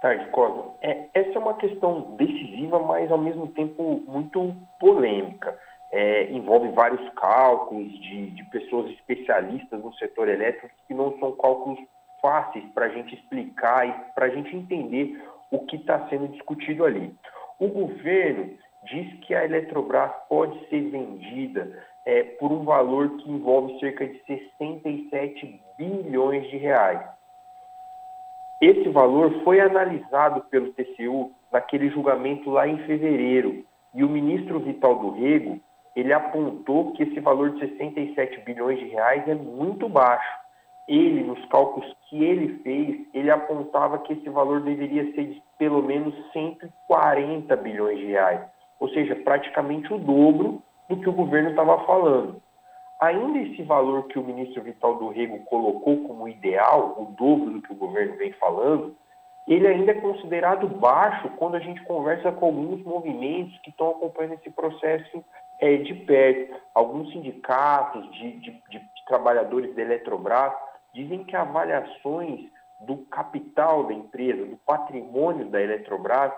[0.01, 0.75] tarde, Cosmo.
[0.81, 5.57] É, essa é uma questão decisiva, mas ao mesmo tempo muito polêmica.
[5.93, 11.79] É, envolve vários cálculos de, de pessoas especialistas no setor elétrico que não são cálculos
[12.21, 16.85] fáceis para a gente explicar e para a gente entender o que está sendo discutido
[16.85, 17.13] ali.
[17.59, 18.51] O governo
[18.85, 24.19] diz que a Eletrobras pode ser vendida é, por um valor que envolve cerca de
[24.25, 27.01] 67 bilhões de reais.
[28.59, 33.65] Esse valor foi analisado pelo TCU naquele julgamento lá em fevereiro.
[33.93, 35.59] E o ministro Vital do Rego,
[35.95, 40.41] ele apontou que esse valor de 67 bilhões de reais é muito baixo.
[40.87, 45.81] Ele, nos cálculos que ele fez, ele apontava que esse valor deveria ser de pelo
[45.81, 48.41] menos 140 bilhões de reais.
[48.79, 52.41] Ou seja, praticamente o dobro do que o governo estava falando
[53.01, 57.61] ainda esse valor que o ministro Vital do Rego colocou como ideal, o dobro do
[57.61, 58.95] que o governo vem falando,
[59.47, 64.35] ele ainda é considerado baixo quando a gente conversa com alguns movimentos que estão acompanhando
[64.35, 65.25] esse processo
[65.59, 66.55] é, de perto.
[66.75, 70.53] Alguns sindicatos de, de, de trabalhadores da Eletrobras
[70.93, 72.41] dizem que avaliações
[72.81, 76.31] do capital da empresa, do patrimônio da Eletrobras,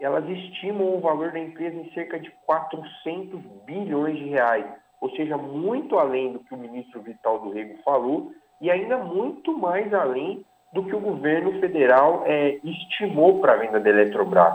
[0.00, 4.66] elas estimam o valor da empresa em cerca de 400 bilhões de reais
[5.00, 9.56] ou seja, muito além do que o ministro Vital do Rego falou e ainda muito
[9.56, 14.54] mais além do que o governo federal é, estimou para a venda da Eletrobras.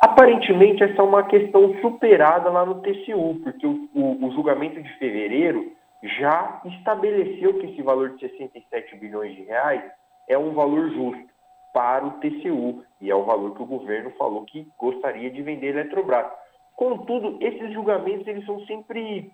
[0.00, 4.92] Aparentemente, essa é uma questão superada lá no TCU, porque o, o, o julgamento de
[4.98, 5.72] fevereiro
[6.02, 9.82] já estabeleceu que esse valor de 67 bilhões de reais
[10.28, 11.32] é um valor justo
[11.72, 15.76] para o TCU e é o valor que o governo falou que gostaria de vender
[15.76, 16.30] a Eletrobras.
[16.74, 19.30] Contudo, esses julgamentos eles são sempre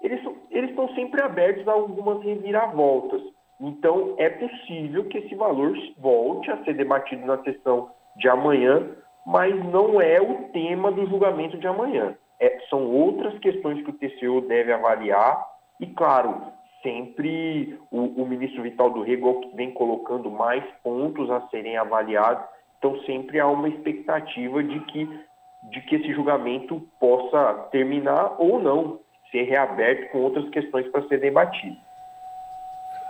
[0.00, 0.20] eles,
[0.50, 3.20] eles estão sempre abertos a algumas reviravoltas.
[3.60, 9.54] Então, é possível que esse valor volte a ser debatido na sessão de amanhã, mas
[9.66, 12.16] não é o tema do julgamento de amanhã.
[12.40, 15.44] É, são outras questões que o TCU deve avaliar
[15.80, 16.42] e, claro,
[16.82, 22.44] sempre o, o ministro Vital do Rego vem colocando mais pontos a serem avaliados,
[22.78, 25.08] então sempre há uma expectativa de que,
[25.70, 29.00] de que esse julgamento possa terminar ou não,
[29.30, 31.76] ser reaberto com outras questões para ser debatido.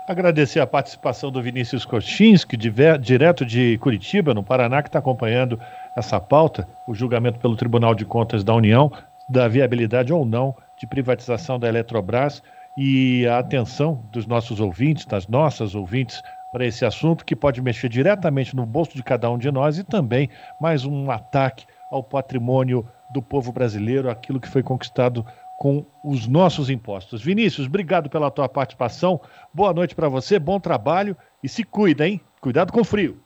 [0.08, 5.60] Agradecer a participação do Vinícius Kochinski, direto de Curitiba, no Paraná, que está acompanhando
[5.94, 8.90] essa pauta, o julgamento pelo Tribunal de Contas da União,
[9.28, 12.42] da viabilidade ou não de privatização da Eletrobras
[12.80, 16.22] e a atenção dos nossos ouvintes, das nossas ouvintes,
[16.52, 19.84] para esse assunto que pode mexer diretamente no bolso de cada um de nós e
[19.84, 20.30] também
[20.60, 25.26] mais um ataque ao patrimônio do povo brasileiro, aquilo que foi conquistado
[25.58, 27.20] com os nossos impostos.
[27.20, 29.20] Vinícius, obrigado pela tua participação.
[29.52, 32.20] Boa noite para você, bom trabalho e se cuida, hein?
[32.40, 33.20] Cuidado com o frio.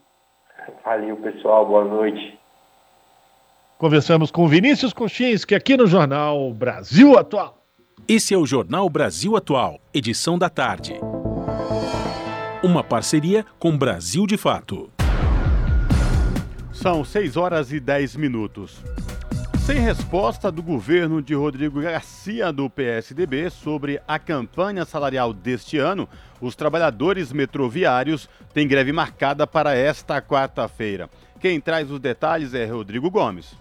[0.82, 1.66] Valeu, pessoal.
[1.66, 2.38] Boa noite.
[3.76, 7.61] Conversamos com Vinícius Kochinski aqui no Jornal Brasil Atual.
[8.08, 10.94] Esse é o Jornal Brasil Atual, edição da tarde.
[12.60, 14.90] Uma parceria com Brasil de Fato.
[16.72, 18.82] São 6 horas e 10 minutos.
[19.64, 26.08] Sem resposta do governo de Rodrigo Garcia do PSDB sobre a campanha salarial deste ano,
[26.40, 31.08] os trabalhadores metroviários têm greve marcada para esta quarta-feira.
[31.38, 33.56] Quem traz os detalhes é Rodrigo Gomes.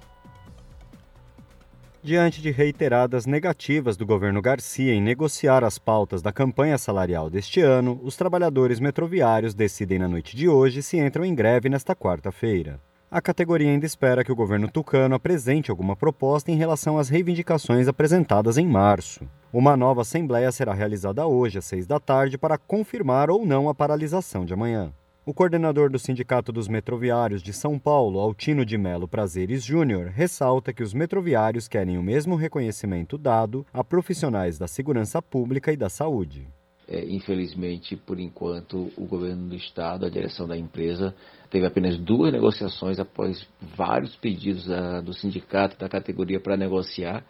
[2.04, 7.62] Diante de reiteradas negativas do governo Garcia em negociar as pautas da campanha salarial deste
[7.62, 12.80] ano, os trabalhadores metroviários decidem na noite de hoje se entram em greve nesta quarta-feira.
[13.12, 17.88] A categoria ainda espera que o governo tucano apresente alguma proposta em relação às reivindicações
[17.88, 19.30] apresentadas em março.
[19.54, 23.76] Uma nova assembleia será realizada hoje às seis da tarde para confirmar ou não a
[23.76, 24.92] paralisação de amanhã.
[25.24, 30.74] O coordenador do Sindicato dos Metroviários de São Paulo, Altino de Melo Prazeres Júnior, ressalta
[30.74, 35.90] que os metroviários querem o mesmo reconhecimento dado a profissionais da segurança pública e da
[35.90, 36.48] saúde.
[36.88, 41.14] É, infelizmente, por enquanto, o governo do estado, a direção da empresa,
[41.52, 47.24] teve apenas duas negociações após vários pedidos uh, do sindicato da categoria para negociar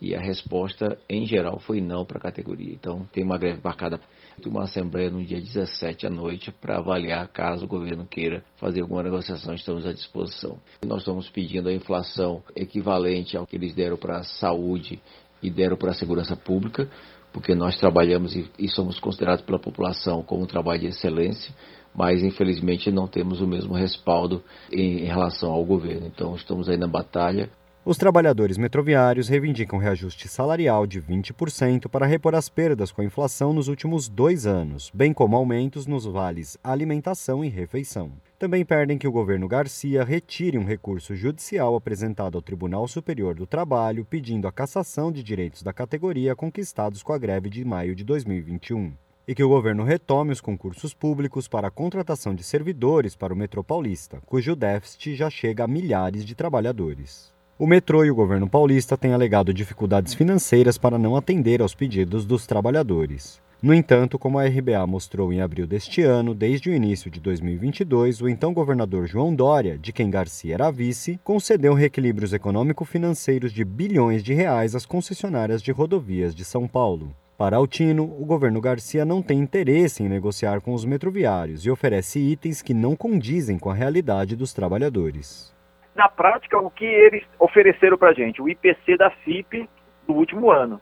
[0.00, 2.72] e a resposta, em geral, foi não para a categoria.
[2.72, 4.00] Então, tem uma greve marcada
[4.46, 9.02] uma assembleia no dia 17 à noite para avaliar caso o governo queira fazer alguma
[9.02, 10.58] negociação, estamos à disposição.
[10.84, 15.00] Nós estamos pedindo a inflação equivalente ao que eles deram para a saúde
[15.42, 16.88] e deram para a segurança pública,
[17.32, 21.54] porque nós trabalhamos e, e somos considerados pela população como um trabalho de excelência,
[21.94, 24.42] mas infelizmente não temos o mesmo respaldo
[24.72, 26.06] em, em relação ao governo.
[26.06, 27.50] Então estamos aí na batalha.
[27.86, 33.52] Os trabalhadores metroviários reivindicam reajuste salarial de 20% para repor as perdas com a inflação
[33.52, 38.12] nos últimos dois anos, bem como aumentos nos vales alimentação e refeição.
[38.38, 43.46] Também pedem que o governo Garcia retire um recurso judicial apresentado ao Tribunal Superior do
[43.46, 48.02] Trabalho pedindo a cassação de direitos da categoria conquistados com a greve de maio de
[48.02, 48.94] 2021
[49.28, 53.36] e que o governo retome os concursos públicos para a contratação de servidores para o
[53.36, 57.33] metrô paulista, cujo déficit já chega a milhares de trabalhadores.
[57.56, 62.26] O metrô e o governo paulista têm alegado dificuldades financeiras para não atender aos pedidos
[62.26, 63.40] dos trabalhadores.
[63.62, 68.20] No entanto, como a RBA mostrou em abril deste ano, desde o início de 2022,
[68.20, 74.24] o então governador João Dória, de quem Garcia era vice, concedeu reequilíbrios econômico-financeiros de bilhões
[74.24, 77.14] de reais às concessionárias de rodovias de São Paulo.
[77.38, 82.18] Para Altino, o governo Garcia não tem interesse em negociar com os metroviários e oferece
[82.18, 85.53] itens que não condizem com a realidade dos trabalhadores
[85.94, 88.42] na prática, o que eles ofereceram para a gente?
[88.42, 89.68] O IPC da FIP
[90.06, 90.80] do último ano.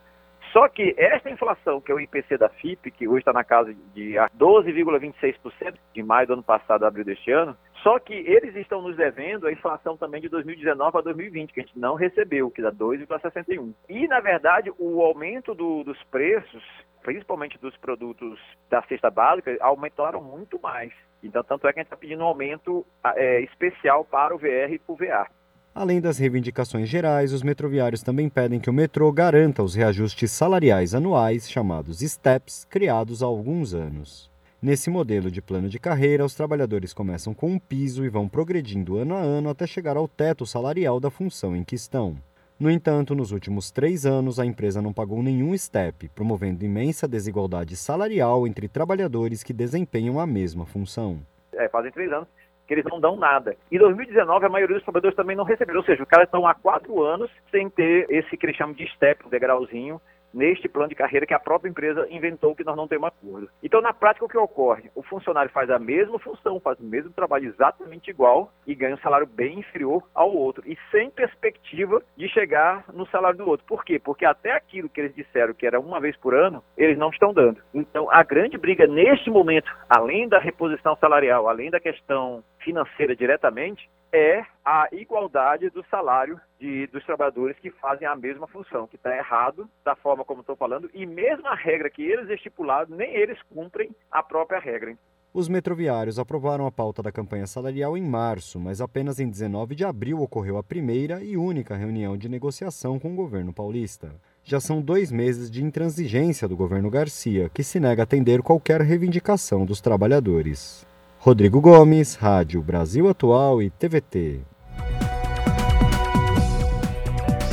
[0.53, 3.75] Só que essa inflação, que é o IPC da FIP, que hoje está na casa
[3.95, 8.95] de 12,26% de maio do ano passado, abril deste ano, só que eles estão nos
[8.95, 12.71] devendo a inflação também de 2019 a 2020, que a gente não recebeu, que dá
[12.71, 13.73] 2,61.
[13.89, 16.63] E, na verdade, o aumento do, dos preços,
[17.03, 20.93] principalmente dos produtos da cesta básica, aumentaram muito mais.
[21.23, 22.85] Então, tanto é que a gente está pedindo um aumento
[23.17, 25.27] é, especial para o VR e para o VA.
[25.75, 30.95] Além das reivindicações gerais, os metroviários também pedem que o metrô garanta os reajustes salariais
[30.95, 34.31] anuais, chamados STEPs, criados há alguns anos.
[34.61, 38.99] Nesse modelo de plano de carreira, os trabalhadores começam com um piso e vão progredindo
[38.99, 42.17] ano a ano até chegar ao teto salarial da função em que estão.
[42.59, 47.77] No entanto, nos últimos três anos, a empresa não pagou nenhum STEP, promovendo imensa desigualdade
[47.77, 51.21] salarial entre trabalhadores que desempenham a mesma função.
[51.55, 52.29] É, fazem três anos
[52.67, 53.57] que eles não dão nada.
[53.71, 56.55] Em 2019, a maioria dos trabalhadores também não receberam, ou seja, os caras estão há
[56.55, 60.01] quatro anos sem ter esse que eles chamam de STEP, um degrauzinho,
[60.33, 63.49] neste plano de carreira que a própria empresa inventou que nós não temos acordo.
[63.63, 64.91] Então, na prática, o que ocorre?
[64.95, 68.99] O funcionário faz a mesma função, faz o mesmo trabalho exatamente igual e ganha um
[68.99, 73.67] salário bem inferior ao outro e sem perspectiva de chegar no salário do outro.
[73.67, 73.99] Por quê?
[73.99, 77.33] Porque até aquilo que eles disseram que era uma vez por ano, eles não estão
[77.33, 77.61] dando.
[77.75, 83.89] Então, a grande briga neste momento, além da reposição salarial, além da questão financeira diretamente,
[84.13, 89.17] é a igualdade do salário de, dos trabalhadores que fazem a mesma função, que está
[89.17, 93.41] errado da forma como estou falando, e mesmo a regra que eles estipularam, nem eles
[93.45, 94.97] cumprem a própria regra.
[95.35, 99.83] Os metroviários aprovaram a pauta da campanha salarial em março, mas apenas em 19 de
[99.83, 104.15] abril ocorreu a primeira e única reunião de negociação com o governo paulista.
[104.45, 108.83] Já são dois meses de intransigência do governo Garcia, que se nega a atender qualquer
[108.83, 110.87] reivindicação dos trabalhadores.
[111.25, 114.41] Rodrigo Gomes, Rádio Brasil Atual e TVT.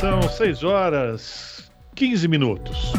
[0.00, 2.92] São 6 horas 15 minutos.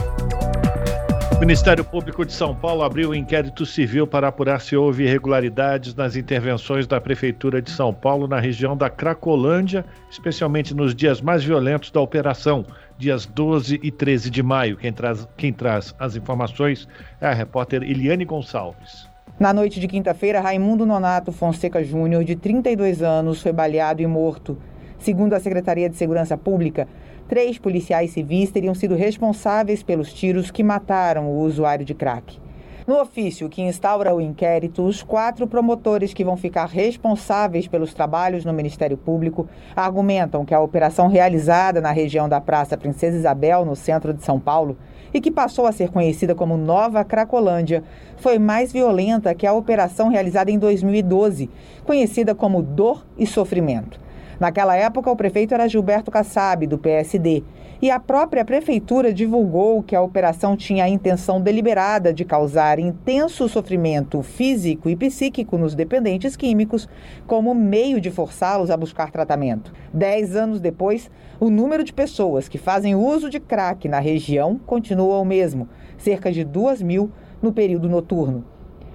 [1.35, 5.93] O Ministério Público de São Paulo abriu um inquérito civil para apurar se houve irregularidades
[5.93, 11.43] nas intervenções da Prefeitura de São Paulo na região da Cracolândia, especialmente nos dias mais
[11.43, 12.65] violentos da operação,
[12.98, 14.77] dias 12 e 13 de maio.
[14.77, 16.88] Quem traz, quem traz as informações
[17.19, 19.10] é a repórter Eliane Gonçalves.
[19.41, 24.55] Na noite de quinta-feira, Raimundo Nonato Fonseca Júnior, de 32 anos, foi baleado e morto.
[24.99, 26.88] Segundo a Secretaria de Segurança Pública,
[27.27, 32.39] três policiais civis teriam sido responsáveis pelos tiros que mataram o usuário de crack.
[32.85, 38.45] No ofício que instaura o inquérito, os quatro promotores que vão ficar responsáveis pelos trabalhos
[38.45, 43.76] no Ministério Público argumentam que a operação realizada na região da Praça Princesa Isabel, no
[43.76, 44.77] centro de São Paulo,
[45.13, 47.83] e que passou a ser conhecida como Nova Cracolândia,
[48.17, 51.49] foi mais violenta que a operação realizada em 2012,
[51.85, 53.99] conhecida como Dor e Sofrimento.
[54.39, 57.43] Naquela época, o prefeito era Gilberto Kassab, do PSD,
[57.82, 63.49] e a própria prefeitura divulgou que a operação tinha a intenção deliberada de causar intenso
[63.49, 66.88] sofrimento físico e psíquico nos dependentes químicos,
[67.26, 69.74] como meio de forçá-los a buscar tratamento.
[69.91, 71.10] Dez anos depois,
[71.40, 75.68] o número de pessoas que fazem uso de crack na região continua o mesmo,
[75.98, 78.45] cerca de duas mil no período noturno.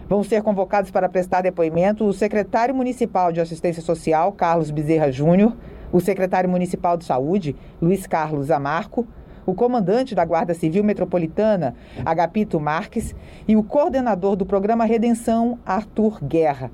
[0.08, 5.56] Vão ser convocados para prestar depoimento o secretário municipal de Assistência Social, Carlos Bezerra Júnior,
[5.92, 9.06] o secretário municipal de Saúde, Luiz Carlos Amarco,
[9.46, 13.14] o comandante da Guarda Civil Metropolitana, Agapito Marques,
[13.46, 16.70] e o coordenador do programa Redenção, Arthur Guerra.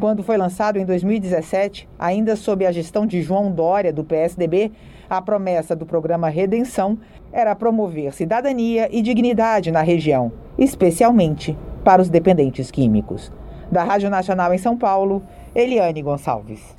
[0.00, 4.72] Quando foi lançado em 2017, ainda sob a gestão de João Dória, do PSDB,
[5.10, 6.98] a promessa do programa Redenção
[7.32, 13.32] era promover cidadania e dignidade na região, especialmente para os dependentes químicos.
[13.72, 15.22] Da Rádio Nacional em São Paulo,
[15.54, 16.76] Eliane Gonçalves.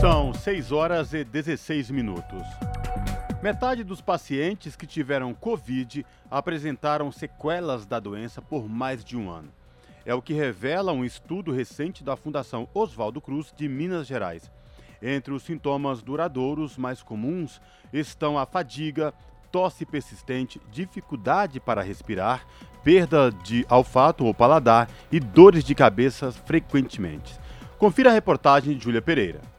[0.00, 2.42] São 6 horas e 16 minutos.
[3.42, 9.48] Metade dos pacientes que tiveram Covid apresentaram sequelas da doença por mais de um ano.
[10.06, 14.48] É o que revela um estudo recente da Fundação Oswaldo Cruz de Minas Gerais.
[15.02, 17.60] Entre os sintomas duradouros mais comuns
[17.92, 19.12] estão a fadiga,
[19.50, 22.46] tosse persistente, dificuldade para respirar,
[22.84, 27.36] perda de olfato ou paladar e dores de cabeça frequentemente.
[27.78, 29.57] Confira a reportagem de Júlia Pereira.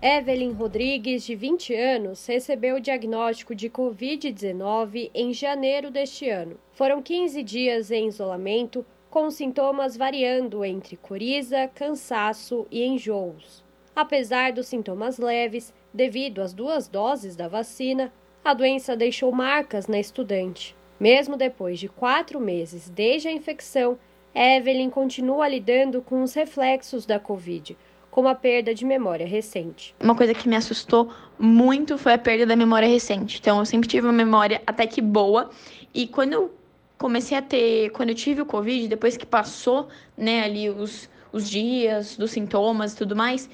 [0.00, 6.56] Evelyn Rodrigues, de 20 anos, recebeu o diagnóstico de Covid-19 em janeiro deste ano.
[6.70, 13.64] Foram 15 dias em isolamento, com sintomas variando entre coriza, cansaço e enjoos.
[13.96, 18.12] Apesar dos sintomas leves, devido às duas doses da vacina,
[18.44, 20.76] a doença deixou marcas na estudante.
[21.00, 23.98] Mesmo depois de quatro meses desde a infecção,
[24.32, 27.76] Evelyn continua lidando com os reflexos da Covid,
[28.10, 29.94] como a perda de memória recente.
[30.00, 33.38] Uma coisa que me assustou muito foi a perda da memória recente.
[33.40, 35.50] Então, eu sempre tive uma memória até que boa,
[35.94, 36.54] e quando eu
[36.96, 41.48] comecei a ter, quando eu tive o Covid, depois que passou, né, ali os, os
[41.48, 43.48] dias dos sintomas e tudo mais,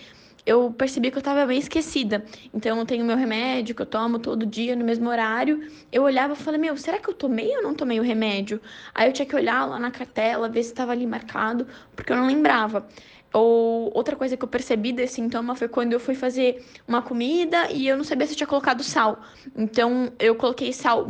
[0.46, 2.24] eu percebi que eu estava bem esquecida.
[2.52, 5.70] Então, eu tenho meu remédio que eu tomo todo dia no mesmo horário.
[5.90, 8.60] Eu olhava e falei, meu, será que eu tomei ou não tomei o remédio?
[8.94, 11.66] Aí eu tinha que olhar lá na cartela, ver se estava ali marcado,
[11.96, 12.86] porque eu não lembrava.
[13.34, 17.68] Ou outra coisa que eu percebi desse sintoma foi quando eu fui fazer uma comida
[17.72, 19.20] e eu não sabia se tinha colocado sal.
[19.56, 21.04] Então eu coloquei sal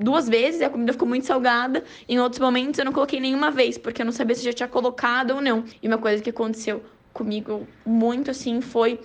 [0.00, 1.84] duas vezes a comida ficou muito salgada.
[2.08, 4.68] Em outros momentos eu não coloquei nenhuma vez, porque eu não sabia se já tinha
[4.68, 5.64] colocado ou não.
[5.82, 6.82] E uma coisa que aconteceu
[7.12, 8.98] comigo muito assim foi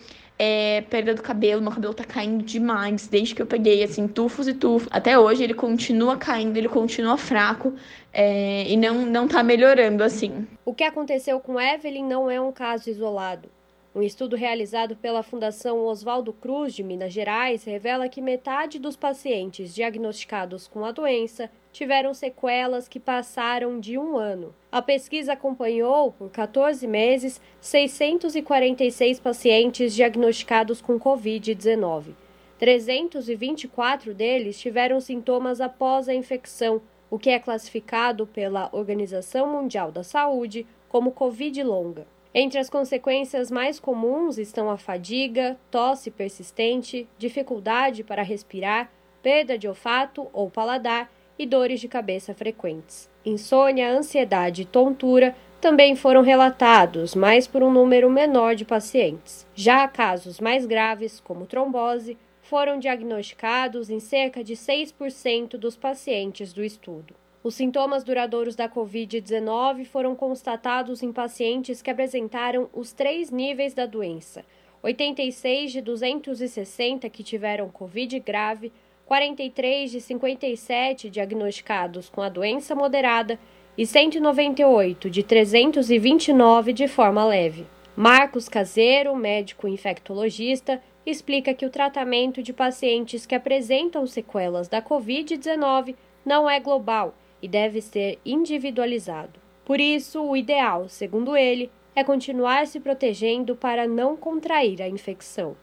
[0.43, 4.47] é, perda do cabelo, meu cabelo tá caindo demais desde que eu peguei, assim, tufos
[4.47, 4.89] e tufos.
[4.89, 7.75] Até hoje ele continua caindo, ele continua fraco
[8.11, 10.47] é, e não, não tá melhorando, assim.
[10.65, 13.49] O que aconteceu com Evelyn não é um caso isolado.
[13.93, 19.75] Um estudo realizado pela Fundação Oswaldo Cruz de Minas Gerais revela que metade dos pacientes
[19.75, 24.53] diagnosticados com a doença tiveram sequelas que passaram de um ano.
[24.71, 32.13] A pesquisa acompanhou, por 14 meses, 646 pacientes diagnosticados com Covid-19.
[32.59, 40.03] 324 deles tiveram sintomas após a infecção, o que é classificado pela Organização Mundial da
[40.03, 42.05] Saúde como Covid longa.
[42.33, 48.89] Entre as consequências mais comuns estão a fadiga, tosse persistente, dificuldade para respirar,
[49.21, 53.09] perda de olfato ou paladar e dores de cabeça frequentes.
[53.25, 59.47] Insônia, ansiedade e tontura também foram relatados, mas por um número menor de pacientes.
[59.53, 66.63] Já casos mais graves, como trombose, foram diagnosticados em cerca de 6% dos pacientes do
[66.63, 67.13] estudo.
[67.43, 73.85] Os sintomas duradouros da Covid-19 foram constatados em pacientes que apresentaram os três níveis da
[73.85, 74.43] doença:
[74.83, 78.71] 86 de 260 que tiveram Covid grave,
[79.11, 83.37] 43 de 57 diagnosticados com a doença moderada
[83.77, 87.67] e 198 de 329 de forma leve.
[87.93, 95.93] Marcos Caseiro, médico infectologista, explica que o tratamento de pacientes que apresentam sequelas da Covid-19
[96.25, 99.41] não é global e deve ser individualizado.
[99.65, 105.55] Por isso, o ideal, segundo ele, é continuar se protegendo para não contrair a infecção.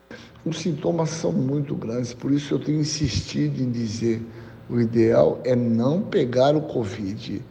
[0.45, 4.23] Os sintomas são muito grandes, por isso eu tenho insistido em dizer:
[4.69, 7.43] o ideal é não pegar o Covid.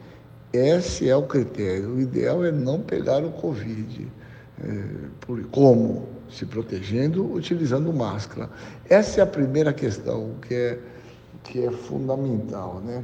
[0.54, 1.96] Esse é o critério.
[1.96, 4.08] O ideal é não pegar o Covid.
[4.64, 4.84] É,
[5.52, 6.08] como?
[6.30, 8.50] Se protegendo, utilizando máscara.
[8.90, 10.80] Essa é a primeira questão que é,
[11.44, 12.82] que é fundamental.
[12.82, 13.04] Né?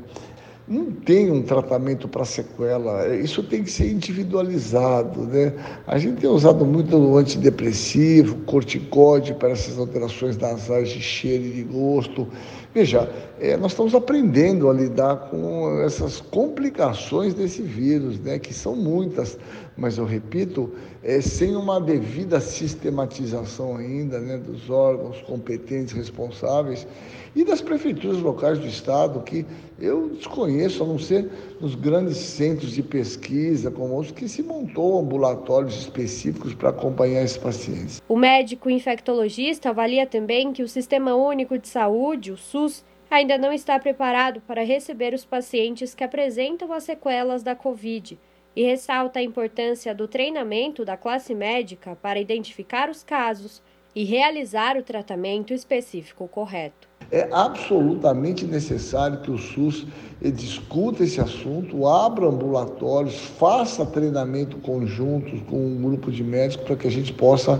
[0.68, 5.22] Não tem um tratamento para sequela, isso tem que ser individualizado.
[5.26, 5.54] Né?
[5.86, 11.64] A gente tem usado muito antidepressivo, corticóide para essas alterações nasais de cheiro e de
[11.64, 12.28] gosto.
[12.74, 13.10] Veja,
[13.40, 19.38] é, nós estamos aprendendo a lidar com essas complicações desse vírus, né, que são muitas,
[19.76, 20.72] mas eu repito,
[21.04, 26.88] é, sem uma devida sistematização ainda né, dos órgãos competentes responsáveis
[27.36, 29.46] e das prefeituras locais do Estado, que
[29.80, 31.30] eu desconheço, a não ser
[31.60, 37.38] nos grandes centros de pesquisa, como os que se montou ambulatórios específicos para acompanhar esses
[37.38, 38.02] pacientes.
[38.08, 43.52] O médico infectologista avalia também que o Sistema Único de Saúde, o SUS, ainda não
[43.52, 48.18] está preparado para receber os pacientes que apresentam as sequelas da Covid
[48.56, 53.62] e ressalta a importância do treinamento da classe médica para identificar os casos
[53.96, 56.88] e realizar o tratamento específico correto.
[57.12, 59.86] É absolutamente necessário que o SUS
[60.20, 66.88] discuta esse assunto, abra ambulatórios, faça treinamento conjunto com um grupo de médicos para que
[66.88, 67.60] a gente possa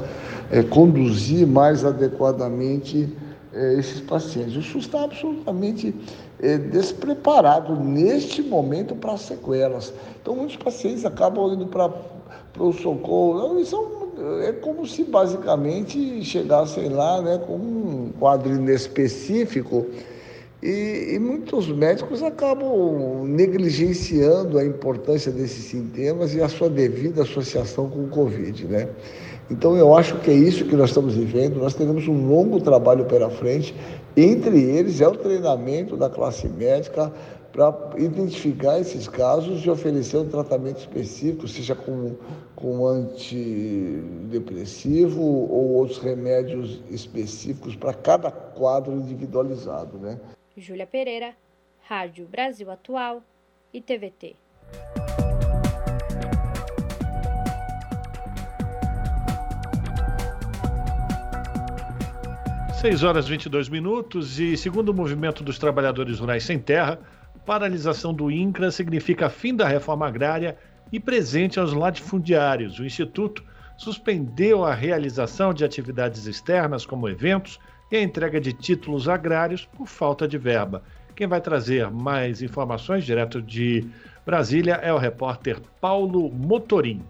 [0.50, 3.16] é, conduzir mais adequadamente
[3.54, 4.56] é, esses pacientes.
[4.56, 5.94] O SUS está absolutamente
[6.58, 9.94] despreparado neste momento para sequelas.
[10.22, 11.90] Então, muitos pacientes acabam indo para
[12.60, 13.60] o socorro.
[13.60, 13.78] Isso
[14.42, 19.86] é, é como se basicamente chegassem lá né, com um quadro inespecífico.
[20.62, 27.90] E, e, muitos médicos acabam negligenciando a importância desses sintomas e a sua devida associação
[27.90, 28.88] com o Covid, né?
[29.54, 31.60] Então, eu acho que é isso que nós estamos vivendo.
[31.60, 33.76] Nós teremos um longo trabalho pela frente.
[34.18, 37.14] Entre eles é o treinamento da classe médica
[37.52, 42.16] para identificar esses casos e oferecer um tratamento específico, seja com,
[42.56, 50.00] com antidepressivo ou outros remédios específicos para cada quadro individualizado.
[50.00, 50.20] Né?
[50.58, 51.36] Júlia Pereira,
[51.84, 53.22] Rádio Brasil Atual
[53.72, 54.36] e TVT.
[62.84, 67.00] 6 horas e 22 minutos e, segundo o Movimento dos Trabalhadores Rurais Sem Terra,
[67.46, 70.58] paralisação do INCRA significa fim da reforma agrária
[70.92, 72.80] e presente aos latifundiários.
[72.80, 73.42] O Instituto
[73.78, 77.58] suspendeu a realização de atividades externas, como eventos,
[77.90, 80.84] e a entrega de títulos agrários por falta de verba.
[81.16, 83.88] Quem vai trazer mais informações direto de
[84.26, 87.02] Brasília é o repórter Paulo Motorim.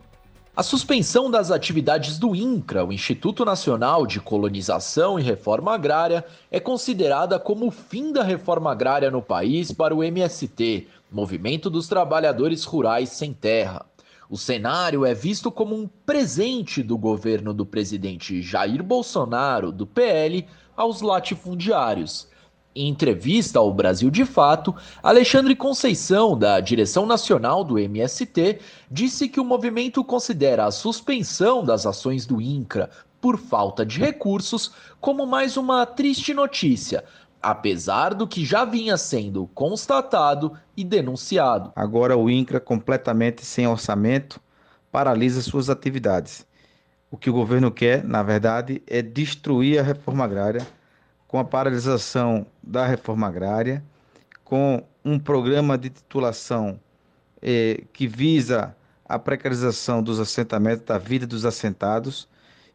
[0.55, 6.59] A suspensão das atividades do INCRA, o Instituto Nacional de Colonização e Reforma Agrária, é
[6.59, 12.65] considerada como o fim da reforma agrária no país para o MST, Movimento dos Trabalhadores
[12.65, 13.83] Rurais Sem Terra.
[14.29, 20.45] O cenário é visto como um presente do governo do presidente Jair Bolsonaro, do PL,
[20.77, 22.31] aos latifundiários
[22.75, 28.59] em entrevista ao Brasil de Fato, Alexandre Conceição, da direção nacional do MST,
[28.89, 32.89] disse que o movimento considera a suspensão das ações do INCRA
[33.21, 37.03] por falta de recursos como mais uma triste notícia,
[37.41, 41.71] apesar do que já vinha sendo constatado e denunciado.
[41.75, 44.41] Agora o INCRA, completamente sem orçamento,
[44.91, 46.45] paralisa suas atividades.
[47.09, 50.65] O que o governo quer, na verdade, é destruir a reforma agrária
[51.33, 53.83] com a paralisação da reforma agrária,
[54.43, 56.79] com um programa de titulação
[57.41, 62.29] eh, que visa a precarização dos assentamentos, da vida dos assentados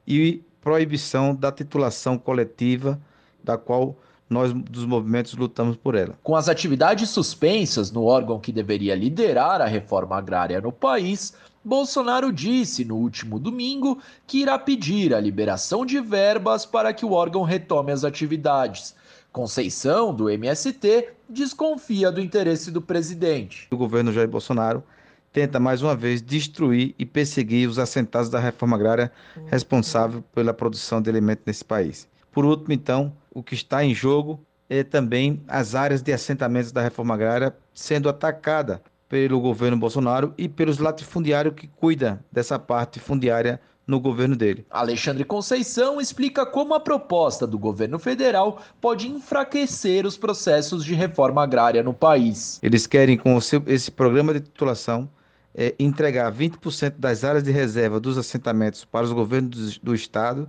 [0.05, 3.01] e proibição da titulação coletiva,
[3.45, 3.97] da qual
[4.29, 6.19] nós dos movimentos lutamos por ela.
[6.25, 11.33] Com as atividades suspensas no órgão que deveria liderar a reforma agrária no país,
[11.69, 17.13] Bolsonaro disse no último domingo que irá pedir a liberação de verbas para que o
[17.13, 18.95] órgão retome as atividades.
[19.31, 23.69] Conceição, do MST, desconfia do interesse do presidente.
[23.71, 24.83] O governo Jair Bolsonaro
[25.31, 29.13] tenta mais uma vez destruir e perseguir os assentados da reforma agrária
[29.49, 32.09] responsável pela produção de alimentos nesse país.
[32.33, 34.41] Por último, então, o que está em jogo
[34.71, 40.49] é também as áreas de assentamentos da reforma agrária sendo atacada pelo governo Bolsonaro e
[40.49, 44.67] pelos latifundiários que cuida dessa parte fundiária no governo dele.
[44.69, 51.43] Alexandre Conceição explica como a proposta do governo federal pode enfraquecer os processos de reforma
[51.43, 52.61] agrária no país.
[52.63, 55.09] Eles querem, com seu, esse programa de titulação,
[55.55, 60.47] é, entregar 20% das áreas de reserva dos assentamentos para os governos do, do Estado,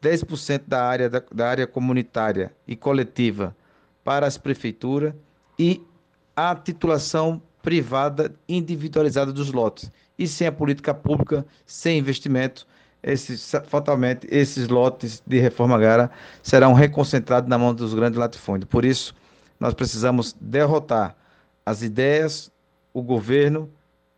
[0.00, 3.56] 10% da área, da, da área comunitária e coletiva
[4.04, 5.12] para as prefeituras
[5.58, 5.82] e
[6.36, 9.90] a titulação privada individualizada dos lotes.
[10.16, 12.64] E sem a política pública, sem investimento,
[13.02, 16.08] esses, fatalmente esses lotes de reforma agrária
[16.44, 18.70] serão reconcentrados na mão dos grandes latifúndios.
[18.70, 19.12] Por isso,
[19.58, 21.16] nós precisamos derrotar
[21.64, 22.52] as ideias,
[22.94, 23.68] o governo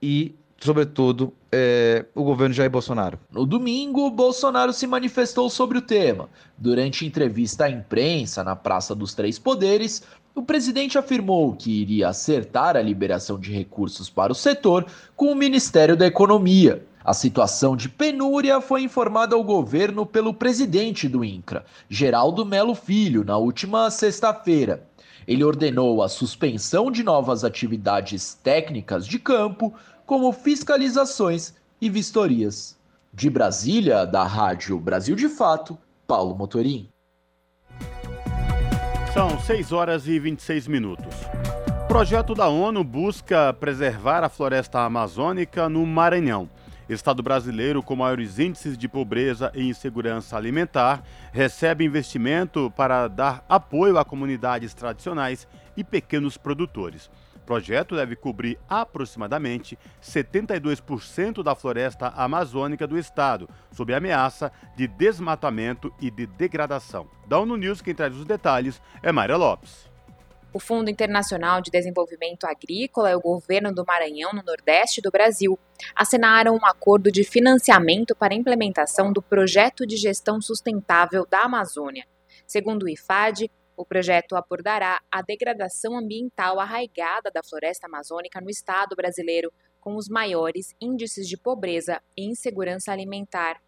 [0.02, 3.18] e, sobretudo, é, o governo Jair Bolsonaro.
[3.32, 6.28] No domingo, Bolsonaro se manifestou sobre o tema.
[6.58, 10.02] Durante entrevista à imprensa na Praça dos Três Poderes,
[10.39, 14.86] o presidente afirmou que iria acertar a liberação de recursos para o setor
[15.16, 16.86] com o Ministério da Economia.
[17.05, 23.24] A situação de penúria foi informada ao governo pelo presidente do INCRA, Geraldo Melo Filho,
[23.24, 24.86] na última sexta-feira.
[25.27, 29.74] Ele ordenou a suspensão de novas atividades técnicas de campo,
[30.06, 32.78] como fiscalizações e vistorias.
[33.12, 36.89] De Brasília, da Rádio Brasil de Fato, Paulo Motorim.
[39.18, 41.12] São 6 horas e 26 minutos.
[41.88, 46.48] Projeto da ONU busca preservar a floresta amazônica no Maranhão.
[46.88, 53.98] Estado brasileiro com maiores índices de pobreza e insegurança alimentar recebe investimento para dar apoio
[53.98, 57.10] a comunidades tradicionais e pequenos produtores
[57.48, 66.10] projeto deve cobrir aproximadamente 72% da floresta amazônica do estado, sob ameaça de desmatamento e
[66.10, 67.08] de degradação.
[67.26, 69.88] Da ONU News, quem traz os detalhes é Mayra Lopes.
[70.52, 75.58] O Fundo Internacional de Desenvolvimento Agrícola e o governo do Maranhão, no Nordeste do Brasil,
[75.96, 82.04] assinaram um acordo de financiamento para a implementação do Projeto de Gestão Sustentável da Amazônia.
[82.46, 88.96] Segundo o IFAD, o projeto abordará a degradação ambiental arraigada da floresta amazônica no estado
[88.96, 93.62] brasileiro, com os maiores índices de pobreza e insegurança alimentar.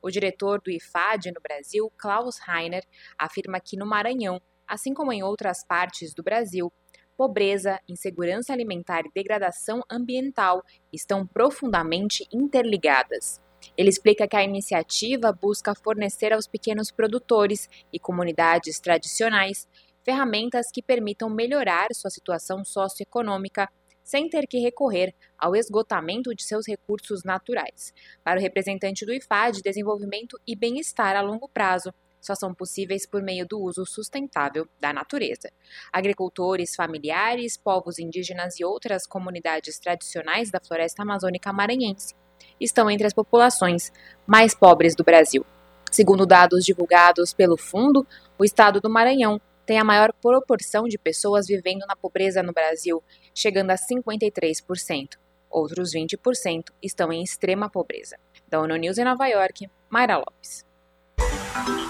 [0.00, 2.84] O diretor do IFAD no Brasil, Klaus Heiner,
[3.18, 6.72] afirma que no Maranhão, assim como em outras partes do Brasil,
[7.16, 10.62] pobreza, insegurança alimentar e degradação ambiental
[10.92, 13.40] estão profundamente interligadas.
[13.76, 19.66] Ele explica que a iniciativa busca fornecer aos pequenos produtores e comunidades tradicionais
[20.04, 23.68] ferramentas que permitam melhorar sua situação socioeconômica
[24.02, 27.92] sem ter que recorrer ao esgotamento de seus recursos naturais.
[28.24, 33.22] Para o representante do IFAD, desenvolvimento e bem-estar a longo prazo só são possíveis por
[33.22, 35.50] meio do uso sustentável da natureza.
[35.92, 42.14] Agricultores, familiares, povos indígenas e outras comunidades tradicionais da floresta amazônica maranhense
[42.60, 43.92] estão entre as populações
[44.26, 45.44] mais pobres do Brasil.
[45.90, 48.06] Segundo dados divulgados pelo fundo,
[48.38, 53.02] o estado do Maranhão tem a maior proporção de pessoas vivendo na pobreza no Brasil,
[53.34, 55.10] chegando a 53%.
[55.50, 58.16] Outros 20% estão em extrema pobreza.
[58.48, 60.64] Da ONU News em Nova York, Mayra Lopes.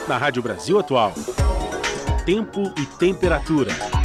[0.09, 1.13] Na Rádio Brasil Atual,
[2.25, 3.98] tempo e temperatura.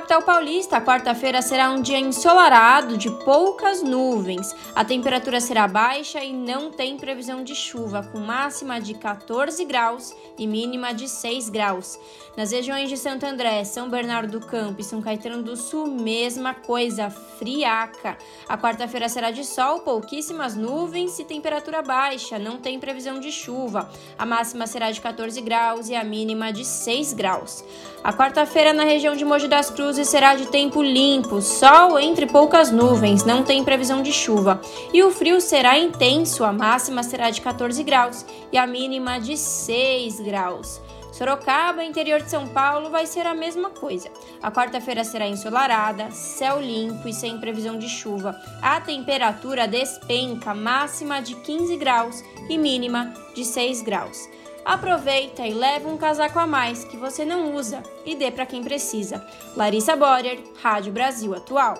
[0.00, 4.56] Capital paulista, quarta-feira será um dia ensolarado, de poucas nuvens.
[4.74, 10.16] A temperatura será baixa e não tem previsão de chuva, com máxima de 14 graus
[10.38, 11.98] e mínima de 6 graus.
[12.34, 16.54] Nas regiões de Santo André, São Bernardo do Campo e São Caetano do Sul, mesma
[16.54, 18.16] coisa, friaca.
[18.48, 23.90] A quarta-feira será de sol, pouquíssimas nuvens e temperatura baixa, não tem previsão de chuva.
[24.16, 27.62] A máxima será de 14 graus e a mínima de 6 graus.
[28.02, 32.70] A quarta-feira na região de Mogi das Cruzes será de tempo limpo, sol entre poucas
[32.70, 34.60] nuvens, não tem previsão de chuva.
[34.92, 39.36] E o frio será intenso, a máxima será de 14 graus e a mínima de
[39.36, 40.80] 6 graus.
[41.12, 44.10] Sorocaba, interior de São Paulo, vai ser a mesma coisa.
[44.42, 48.34] A quarta-feira será ensolarada, céu limpo e sem previsão de chuva.
[48.62, 54.28] A temperatura despenca, máxima de 15 graus e mínima de 6 graus.
[54.64, 58.62] Aproveita e leva um casaco a mais que você não usa e dê para quem
[58.62, 59.24] precisa.
[59.56, 61.74] Larissa Borer, Rádio Brasil Atual.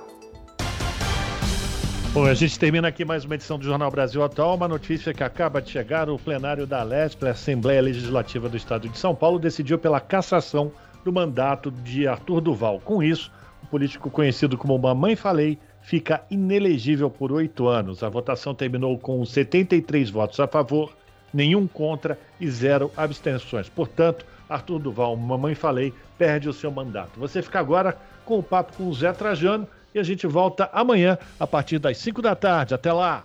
[2.12, 4.56] Bom, a gente termina aqui mais uma edição do Jornal Brasil Atual.
[4.56, 8.88] Uma notícia que acaba de chegar: o plenário da LESP, a Assembleia Legislativa do Estado
[8.88, 10.72] de São Paulo, decidiu pela cassação
[11.04, 12.80] do mandato de Arthur Duval.
[12.80, 13.30] Com isso,
[13.62, 18.02] o político conhecido como Mamãe Falei fica inelegível por oito anos.
[18.02, 20.92] A votação terminou com 73 votos a favor
[21.32, 23.68] nenhum contra e zero abstenções.
[23.68, 27.18] Portanto, Arthur Duval, mamãe falei, perde o seu mandato.
[27.18, 31.18] Você fica agora com o papo com o Zé Trajano e a gente volta amanhã
[31.38, 32.74] a partir das 5 da tarde.
[32.74, 33.24] Até lá!